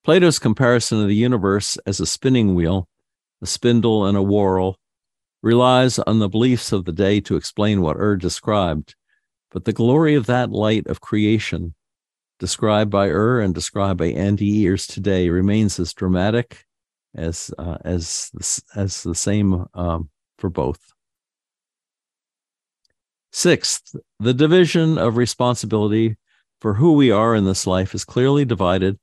Plato's 0.05 0.39
comparison 0.39 1.01
of 1.01 1.09
the 1.09 1.15
universe 1.15 1.79
as 1.87 1.99
a 1.99 2.05
spinning 2.07 2.55
wheel, 2.55 2.89
a 3.41 3.47
spindle, 3.47 4.05
and 4.05 4.19
a 4.19 4.23
whorl 4.23 4.77
relies 5.43 5.99
on 5.99 6.19
the 6.19 6.29
beliefs 6.29 6.73
of 6.73 6.85
the 6.85 6.93
day 6.93 7.21
to 7.21 7.37
explain 7.37 7.81
what 7.81 7.97
Ur 7.97 8.17
described. 8.17 8.97
But 9.51 9.65
the 9.65 9.73
glory 9.73 10.15
of 10.15 10.27
that 10.27 10.51
light 10.51 10.87
of 10.89 11.01
creation 11.01 11.75
described 12.39 12.91
by 12.91 13.09
Ur 13.09 13.41
and 13.41 13.55
described 13.55 13.99
by 13.99 14.13
NDEers 14.13 14.87
today 14.87 15.31
remains 15.31 15.81
as 15.81 15.95
dramatic 15.95 16.67
as 17.15 17.51
uh, 17.57 17.79
as 17.83 18.31
as 18.75 19.03
the 19.05 19.15
same 19.15 19.65
um, 19.73 20.11
for 20.37 20.51
both. 20.51 20.81
Sixth, 23.33 23.95
the 24.21 24.35
division 24.35 24.99
of 24.99 25.17
responsibility 25.17 26.17
for 26.61 26.75
who 26.75 26.93
we 26.93 27.11
are 27.11 27.35
in 27.35 27.45
this 27.45 27.67
life 27.67 27.95
is 27.95 28.05
clearly 28.05 28.45
divided 28.45 28.99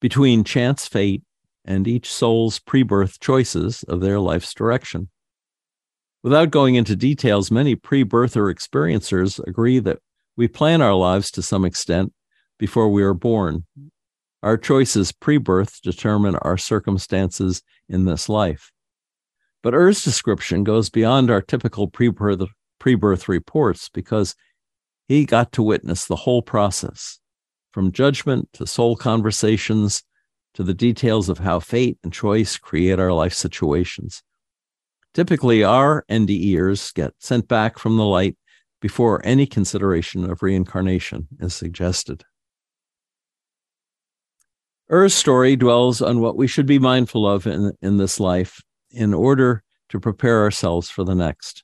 between 0.00 0.44
chance 0.44 0.86
fate 0.86 1.22
and 1.64 1.86
each 1.86 2.12
soul's 2.12 2.58
pre-birth 2.58 3.20
choices 3.20 3.82
of 3.84 4.00
their 4.00 4.18
life's 4.18 4.54
direction. 4.54 5.08
Without 6.22 6.50
going 6.50 6.74
into 6.74 6.96
details, 6.96 7.50
many 7.50 7.74
pre-birther 7.74 8.52
experiencers 8.52 9.38
agree 9.46 9.78
that 9.78 9.98
we 10.36 10.48
plan 10.48 10.82
our 10.82 10.94
lives 10.94 11.30
to 11.30 11.42
some 11.42 11.64
extent 11.64 12.12
before 12.58 12.88
we 12.88 13.02
are 13.02 13.14
born. 13.14 13.64
Our 14.42 14.56
choices 14.56 15.12
pre 15.12 15.36
birth 15.36 15.80
determine 15.82 16.36
our 16.36 16.56
circumstances 16.56 17.62
in 17.88 18.06
this 18.06 18.28
life. 18.28 18.72
But 19.62 19.74
Er's 19.74 20.02
description 20.02 20.64
goes 20.64 20.88
beyond 20.88 21.30
our 21.30 21.42
typical 21.42 21.88
pre 21.88 22.08
birth 22.08 23.28
reports 23.28 23.88
because 23.90 24.34
he 25.08 25.26
got 25.26 25.52
to 25.52 25.62
witness 25.62 26.06
the 26.06 26.16
whole 26.16 26.40
process 26.40 27.19
from 27.72 27.92
judgment 27.92 28.48
to 28.54 28.66
soul 28.66 28.96
conversations 28.96 30.02
to 30.54 30.62
the 30.62 30.74
details 30.74 31.28
of 31.28 31.38
how 31.38 31.60
fate 31.60 31.98
and 32.02 32.12
choice 32.12 32.56
create 32.56 32.98
our 32.98 33.12
life 33.12 33.34
situations. 33.34 34.22
Typically, 35.14 35.64
our 35.64 36.04
NDEers 36.10 36.94
get 36.94 37.14
sent 37.18 37.48
back 37.48 37.78
from 37.78 37.96
the 37.96 38.04
light 38.04 38.36
before 38.80 39.20
any 39.24 39.46
consideration 39.46 40.28
of 40.28 40.42
reincarnation 40.42 41.28
is 41.40 41.54
suggested. 41.54 42.24
Er's 44.90 45.14
story 45.14 45.54
dwells 45.54 46.02
on 46.02 46.20
what 46.20 46.36
we 46.36 46.48
should 46.48 46.66
be 46.66 46.78
mindful 46.78 47.28
of 47.28 47.46
in, 47.46 47.72
in 47.80 47.96
this 47.96 48.18
life 48.18 48.60
in 48.90 49.14
order 49.14 49.62
to 49.88 50.00
prepare 50.00 50.42
ourselves 50.42 50.90
for 50.90 51.04
the 51.04 51.14
next. 51.14 51.62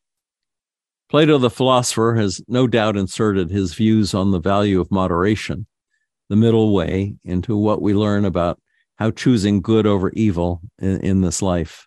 Plato 1.09 1.38
the 1.38 1.51
philosopher 1.51 2.14
has 2.16 2.40
no 2.49 2.66
doubt 2.66 2.97
inserted 2.97 3.51
his 3.51 3.75
views 3.75 4.12
on 4.14 4.31
the 4.31 4.40
value 4.40 4.81
of 4.81 4.90
moderation, 4.90 5.66
the 6.29 6.37
middle 6.37 6.75
way, 6.75 7.17
into 7.25 7.57
what 7.57 7.83
we 7.83 7.95
learn 7.95 8.25
about 8.25 8.61
how 8.97 9.11
choosing 9.11 9.61
good 9.61 9.87
over 9.87 10.11
evil 10.11 10.61
in, 10.79 11.01
in 11.01 11.21
this 11.21 11.43
life. 11.43 11.87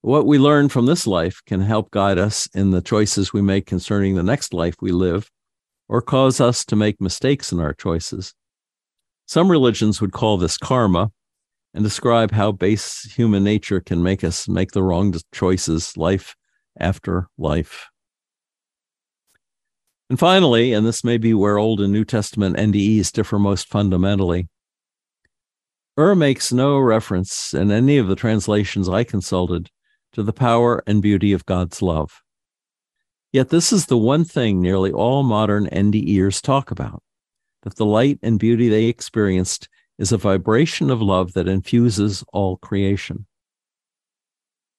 What 0.00 0.26
we 0.26 0.38
learn 0.38 0.68
from 0.68 0.86
this 0.86 1.06
life 1.06 1.40
can 1.46 1.60
help 1.60 1.92
guide 1.92 2.18
us 2.18 2.48
in 2.54 2.72
the 2.72 2.82
choices 2.82 3.32
we 3.32 3.42
make 3.42 3.66
concerning 3.66 4.16
the 4.16 4.22
next 4.22 4.52
life 4.52 4.74
we 4.80 4.90
live, 4.90 5.30
or 5.88 6.02
cause 6.02 6.40
us 6.40 6.64
to 6.64 6.76
make 6.76 7.00
mistakes 7.00 7.52
in 7.52 7.60
our 7.60 7.72
choices. 7.72 8.34
Some 9.26 9.50
religions 9.50 10.00
would 10.00 10.12
call 10.12 10.38
this 10.38 10.58
karma 10.58 11.12
and 11.72 11.84
describe 11.84 12.32
how 12.32 12.52
base 12.52 13.02
human 13.14 13.44
nature 13.44 13.80
can 13.80 14.02
make 14.02 14.24
us 14.24 14.48
make 14.48 14.72
the 14.72 14.82
wrong 14.82 15.14
choices 15.32 15.96
life 15.96 16.34
after 16.78 17.28
life. 17.38 17.91
And 20.12 20.18
finally, 20.18 20.74
and 20.74 20.86
this 20.86 21.04
may 21.04 21.16
be 21.16 21.32
where 21.32 21.56
Old 21.56 21.80
and 21.80 21.90
New 21.90 22.04
Testament 22.04 22.58
NDEs 22.58 23.10
differ 23.12 23.38
most 23.38 23.66
fundamentally, 23.66 24.46
Ur 25.98 26.14
makes 26.14 26.52
no 26.52 26.78
reference 26.78 27.54
in 27.54 27.70
any 27.70 27.96
of 27.96 28.08
the 28.08 28.14
translations 28.14 28.90
I 28.90 29.04
consulted 29.04 29.70
to 30.12 30.22
the 30.22 30.34
power 30.34 30.82
and 30.86 31.00
beauty 31.00 31.32
of 31.32 31.46
God's 31.46 31.80
love. 31.80 32.20
Yet 33.32 33.48
this 33.48 33.72
is 33.72 33.86
the 33.86 33.96
one 33.96 34.26
thing 34.26 34.60
nearly 34.60 34.92
all 34.92 35.22
modern 35.22 35.66
NDEers 35.68 36.42
talk 36.42 36.70
about 36.70 37.02
that 37.62 37.76
the 37.76 37.86
light 37.86 38.18
and 38.22 38.38
beauty 38.38 38.68
they 38.68 38.88
experienced 38.88 39.66
is 39.98 40.12
a 40.12 40.18
vibration 40.18 40.90
of 40.90 41.00
love 41.00 41.32
that 41.32 41.48
infuses 41.48 42.22
all 42.34 42.58
creation. 42.58 43.24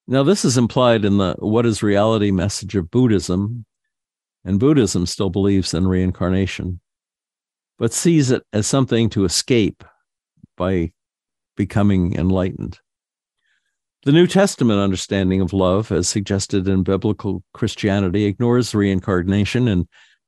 Now, 0.05 0.21
this 0.21 0.45
is 0.45 0.59
implied 0.59 1.03
in 1.03 1.17
the 1.17 1.33
What 1.39 1.65
is 1.65 1.81
Reality 1.81 2.29
message 2.29 2.75
of 2.75 2.91
Buddhism, 2.91 3.65
and 4.45 4.59
Buddhism 4.59 5.05
still 5.05 5.29
believes 5.29 5.73
in 5.73 5.87
reincarnation, 5.87 6.79
but 7.77 7.93
sees 7.93 8.31
it 8.31 8.43
as 8.51 8.67
something 8.67 9.09
to 9.09 9.25
escape 9.25 9.83
by 10.57 10.91
becoming 11.55 12.15
enlightened. 12.15 12.79
The 14.05 14.11
New 14.11 14.27
Testament 14.27 14.79
understanding 14.79 15.39
of 15.39 15.53
love, 15.53 15.91
as 15.91 16.09
suggested 16.09 16.67
in 16.67 16.83
biblical 16.83 17.41
Christianity, 17.53 18.25
ignores 18.25 18.75
reincarnation 18.75 19.69
and 19.69 19.87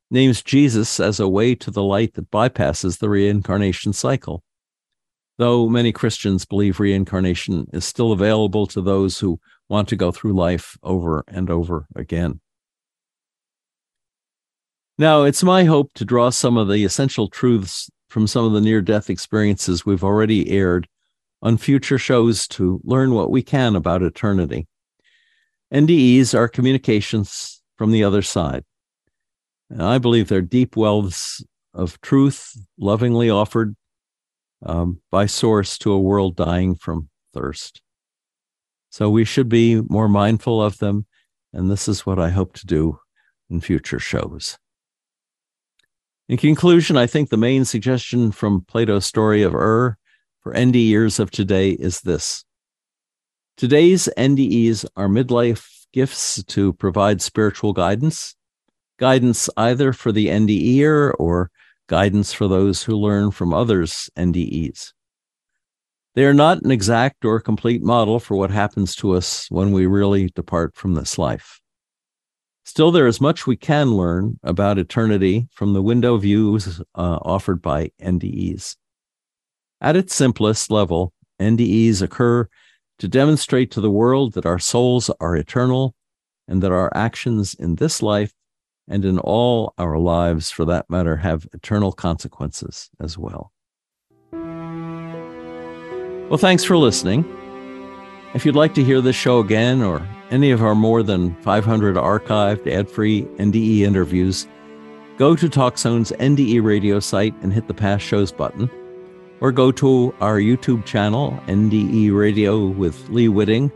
names 0.10 0.42
Jesus 0.42 1.00
as 1.00 1.20
a 1.20 1.28
way 1.28 1.56
to 1.56 1.72
the 1.72 1.84
light 1.84 2.14
that 2.14 2.32
bypasses 2.32 3.00
the 3.00 3.10
reincarnation 3.10 3.92
cycle. 3.92 4.44
Though 5.38 5.68
many 5.68 5.92
Christians 5.92 6.46
believe 6.46 6.80
reincarnation 6.80 7.68
is 7.74 7.84
still 7.84 8.14
available 8.14 8.66
to 8.68 8.82
those 8.82 9.20
who 9.20 9.42
want 9.68 9.90
to 9.90 9.98
go 9.98 10.12
through 10.12 10.34
life 10.34 10.78
over 10.82 11.26
and 11.28 11.50
over 11.50 11.88
again. 11.96 12.40
Now, 14.98 15.24
it's 15.24 15.44
my 15.44 15.66
hope 15.66 15.92
to 15.96 16.06
draw 16.06 16.30
some 16.30 16.56
of 16.56 16.70
the 16.70 16.86
essential 16.86 17.28
truths 17.28 17.90
from 18.10 18.28
some 18.28 18.46
of 18.46 18.54
the 18.54 18.62
near 18.62 18.82
death 18.82 19.10
experiences 19.10 19.86
we've 19.86 20.06
already 20.06 20.50
aired 20.50 20.88
on 21.42 21.58
future 21.58 21.98
shows 21.98 22.48
to 22.48 22.80
learn 22.86 23.14
what 23.14 23.30
we 23.30 23.42
can 23.42 23.76
about 23.76 24.02
eternity. 24.02 24.68
NDEs 25.74 26.34
are 26.34 26.48
communications 26.48 27.62
from 27.78 27.92
the 27.92 28.06
other 28.06 28.22
side. 28.22 28.64
And 29.70 29.84
I 29.84 29.98
believe 29.98 30.30
they're 30.30 30.42
deep 30.42 30.78
wells 30.78 31.46
of 31.74 32.00
truth, 32.00 32.58
lovingly 32.78 33.30
offered 33.30 33.76
um, 34.66 35.02
by 35.12 35.26
source 35.26 35.78
to 35.80 35.92
a 35.92 36.00
world 36.00 36.38
dying 36.38 36.74
from 36.76 37.10
thirst. 37.34 37.82
So 38.92 39.10
we 39.10 39.26
should 39.26 39.50
be 39.50 39.82
more 39.82 40.08
mindful 40.08 40.64
of 40.64 40.78
them. 40.78 41.06
And 41.52 41.70
this 41.70 41.90
is 41.90 42.06
what 42.06 42.18
I 42.18 42.30
hope 42.30 42.54
to 42.54 42.66
do 42.66 43.00
in 43.50 43.60
future 43.60 44.00
shows. 44.00 44.58
In 46.28 46.38
conclusion, 46.38 46.98
I 46.98 47.06
think 47.06 47.30
the 47.30 47.38
main 47.38 47.66
suggestion 47.66 48.32
from 48.32 48.62
Plato's 48.62 49.06
story 49.06 49.44
of 49.44 49.54
Ur 49.54 49.96
for 50.42 50.54
NDEers 50.54 51.20
of 51.20 51.30
today 51.30 51.70
is 51.72 52.02
this. 52.02 52.44
Today's 53.58 54.10
NDEs 54.18 54.86
are 54.96 55.08
midlife 55.08 55.86
gifts 55.94 56.44
to 56.46 56.74
provide 56.74 57.22
spiritual 57.22 57.74
guidance, 57.74 58.36
guidance 58.98 59.52
either 59.56 59.94
for 59.94 60.12
the 60.12 60.28
NDEer 60.28 61.14
or 61.20 61.52
guidance 61.88 62.34
for 62.34 62.48
those 62.48 62.82
who 62.82 62.98
learn 62.98 63.30
from 63.30 63.54
others' 63.54 64.10
NDEs. 64.18 64.94
They 66.16 66.26
are 66.26 66.34
not 66.34 66.64
an 66.64 66.72
exact 66.72 67.24
or 67.24 67.40
complete 67.40 67.84
model 67.84 68.20
for 68.20 68.36
what 68.36 68.50
happens 68.50 68.96
to 68.96 69.12
us 69.12 69.46
when 69.52 69.72
we 69.72 69.86
really 69.86 70.32
depart 70.34 70.76
from 70.76 70.96
this 70.96 71.20
life. 71.20 71.62
Still, 72.66 72.92
there 72.92 73.06
is 73.06 73.22
much 73.22 73.46
we 73.46 73.56
can 73.56 73.92
learn 73.92 74.40
about 74.42 74.80
eternity 74.80 75.48
from 75.54 75.74
the 75.74 75.84
window 75.84 76.18
views 76.18 76.82
uh, 76.96 77.20
offered 77.22 77.62
by 77.62 77.92
NDEs. 78.02 78.76
At 79.80 79.96
its 79.96 80.16
simplest 80.16 80.72
level, 80.72 81.14
NDEs 81.40 82.02
occur 82.02 82.50
to 82.98 83.08
demonstrate 83.08 83.70
to 83.72 83.82
the 83.82 83.92
world 83.92 84.34
that 84.34 84.48
our 84.48 84.58
souls 84.58 85.12
are 85.20 85.36
eternal 85.36 85.94
and 86.48 86.64
that 86.64 86.72
our 86.72 86.92
actions 86.98 87.54
in 87.54 87.76
this 87.76 88.02
life 88.02 88.34
and 88.88 89.06
in 89.06 89.20
all 89.20 89.76
our 89.78 90.00
lives, 90.00 90.50
for 90.50 90.66
that 90.66 90.90
matter, 90.90 91.18
have 91.18 91.48
eternal 91.54 91.92
consequences 91.92 92.90
as 93.00 93.16
well. 93.16 93.52
Well, 96.30 96.40
thanks 96.40 96.64
for 96.64 96.78
listening. 96.78 97.26
If 98.34 98.44
you'd 98.44 98.56
like 98.56 98.74
to 98.74 98.84
hear 98.84 99.02
this 99.02 99.16
show 99.16 99.40
again 99.40 99.84
or 99.84 100.08
any 100.36 100.52
of 100.52 100.62
our 100.62 100.76
more 100.76 101.02
than 101.02 101.34
500 101.44 101.96
archived 101.96 102.68
ad 102.68 102.90
free 102.92 103.24
NDE 103.38 103.80
interviews, 103.80 104.46
go 105.18 105.34
to 105.34 105.48
TalkZone's 105.48 106.12
NDE 106.12 106.62
radio 106.62 107.00
site 107.00 107.34
and 107.42 107.54
hit 107.54 107.70
the 107.70 107.74
past 107.74 108.04
shows 108.04 108.34
button, 108.34 108.70
or 109.40 109.54
go 109.54 109.72
to 109.72 110.14
our 110.20 110.38
YouTube 110.38 110.84
channel, 110.84 111.40
NDE 111.48 112.14
Radio 112.14 112.68
with 112.68 113.08
Lee 113.08 113.30
Witting, 113.30 113.72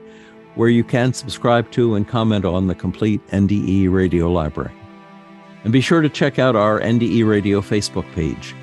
where 0.56 0.68
you 0.68 0.84
can 0.84 1.14
subscribe 1.14 1.72
to 1.72 1.96
and 1.96 2.06
comment 2.06 2.44
on 2.44 2.68
the 2.68 2.76
complete 2.76 3.26
NDE 3.28 3.90
radio 3.90 4.30
library. 4.30 4.74
And 5.64 5.72
be 5.72 5.80
sure 5.80 6.02
to 6.02 6.10
check 6.10 6.40
out 6.40 6.58
our 6.58 6.82
NDE 6.82 7.26
Radio 7.26 7.62
Facebook 7.62 8.12
page. 8.14 8.54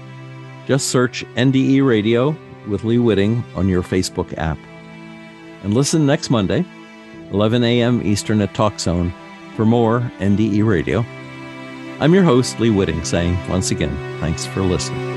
Just 0.66 0.88
search 0.88 1.24
NDE 1.36 1.86
Radio 1.86 2.36
with 2.68 2.84
Lee 2.84 2.98
Witting 2.98 3.42
on 3.54 3.70
your 3.70 3.82
Facebook 3.82 4.36
app. 4.36 4.58
And 5.62 5.72
listen 5.72 6.04
next 6.04 6.28
Monday, 6.28 6.66
11 7.32 7.64
a.m. 7.64 8.02
Eastern 8.06 8.40
at 8.40 8.52
TalkZone, 8.54 9.12
for 9.56 9.64
more 9.64 10.00
NDE 10.18 10.64
Radio. 10.66 11.04
I'm 11.98 12.12
your 12.12 12.24
host, 12.24 12.60
Lee 12.60 12.70
Witting, 12.70 13.04
saying 13.04 13.36
once 13.48 13.70
again, 13.70 13.96
thanks 14.20 14.44
for 14.44 14.60
listening. 14.60 15.15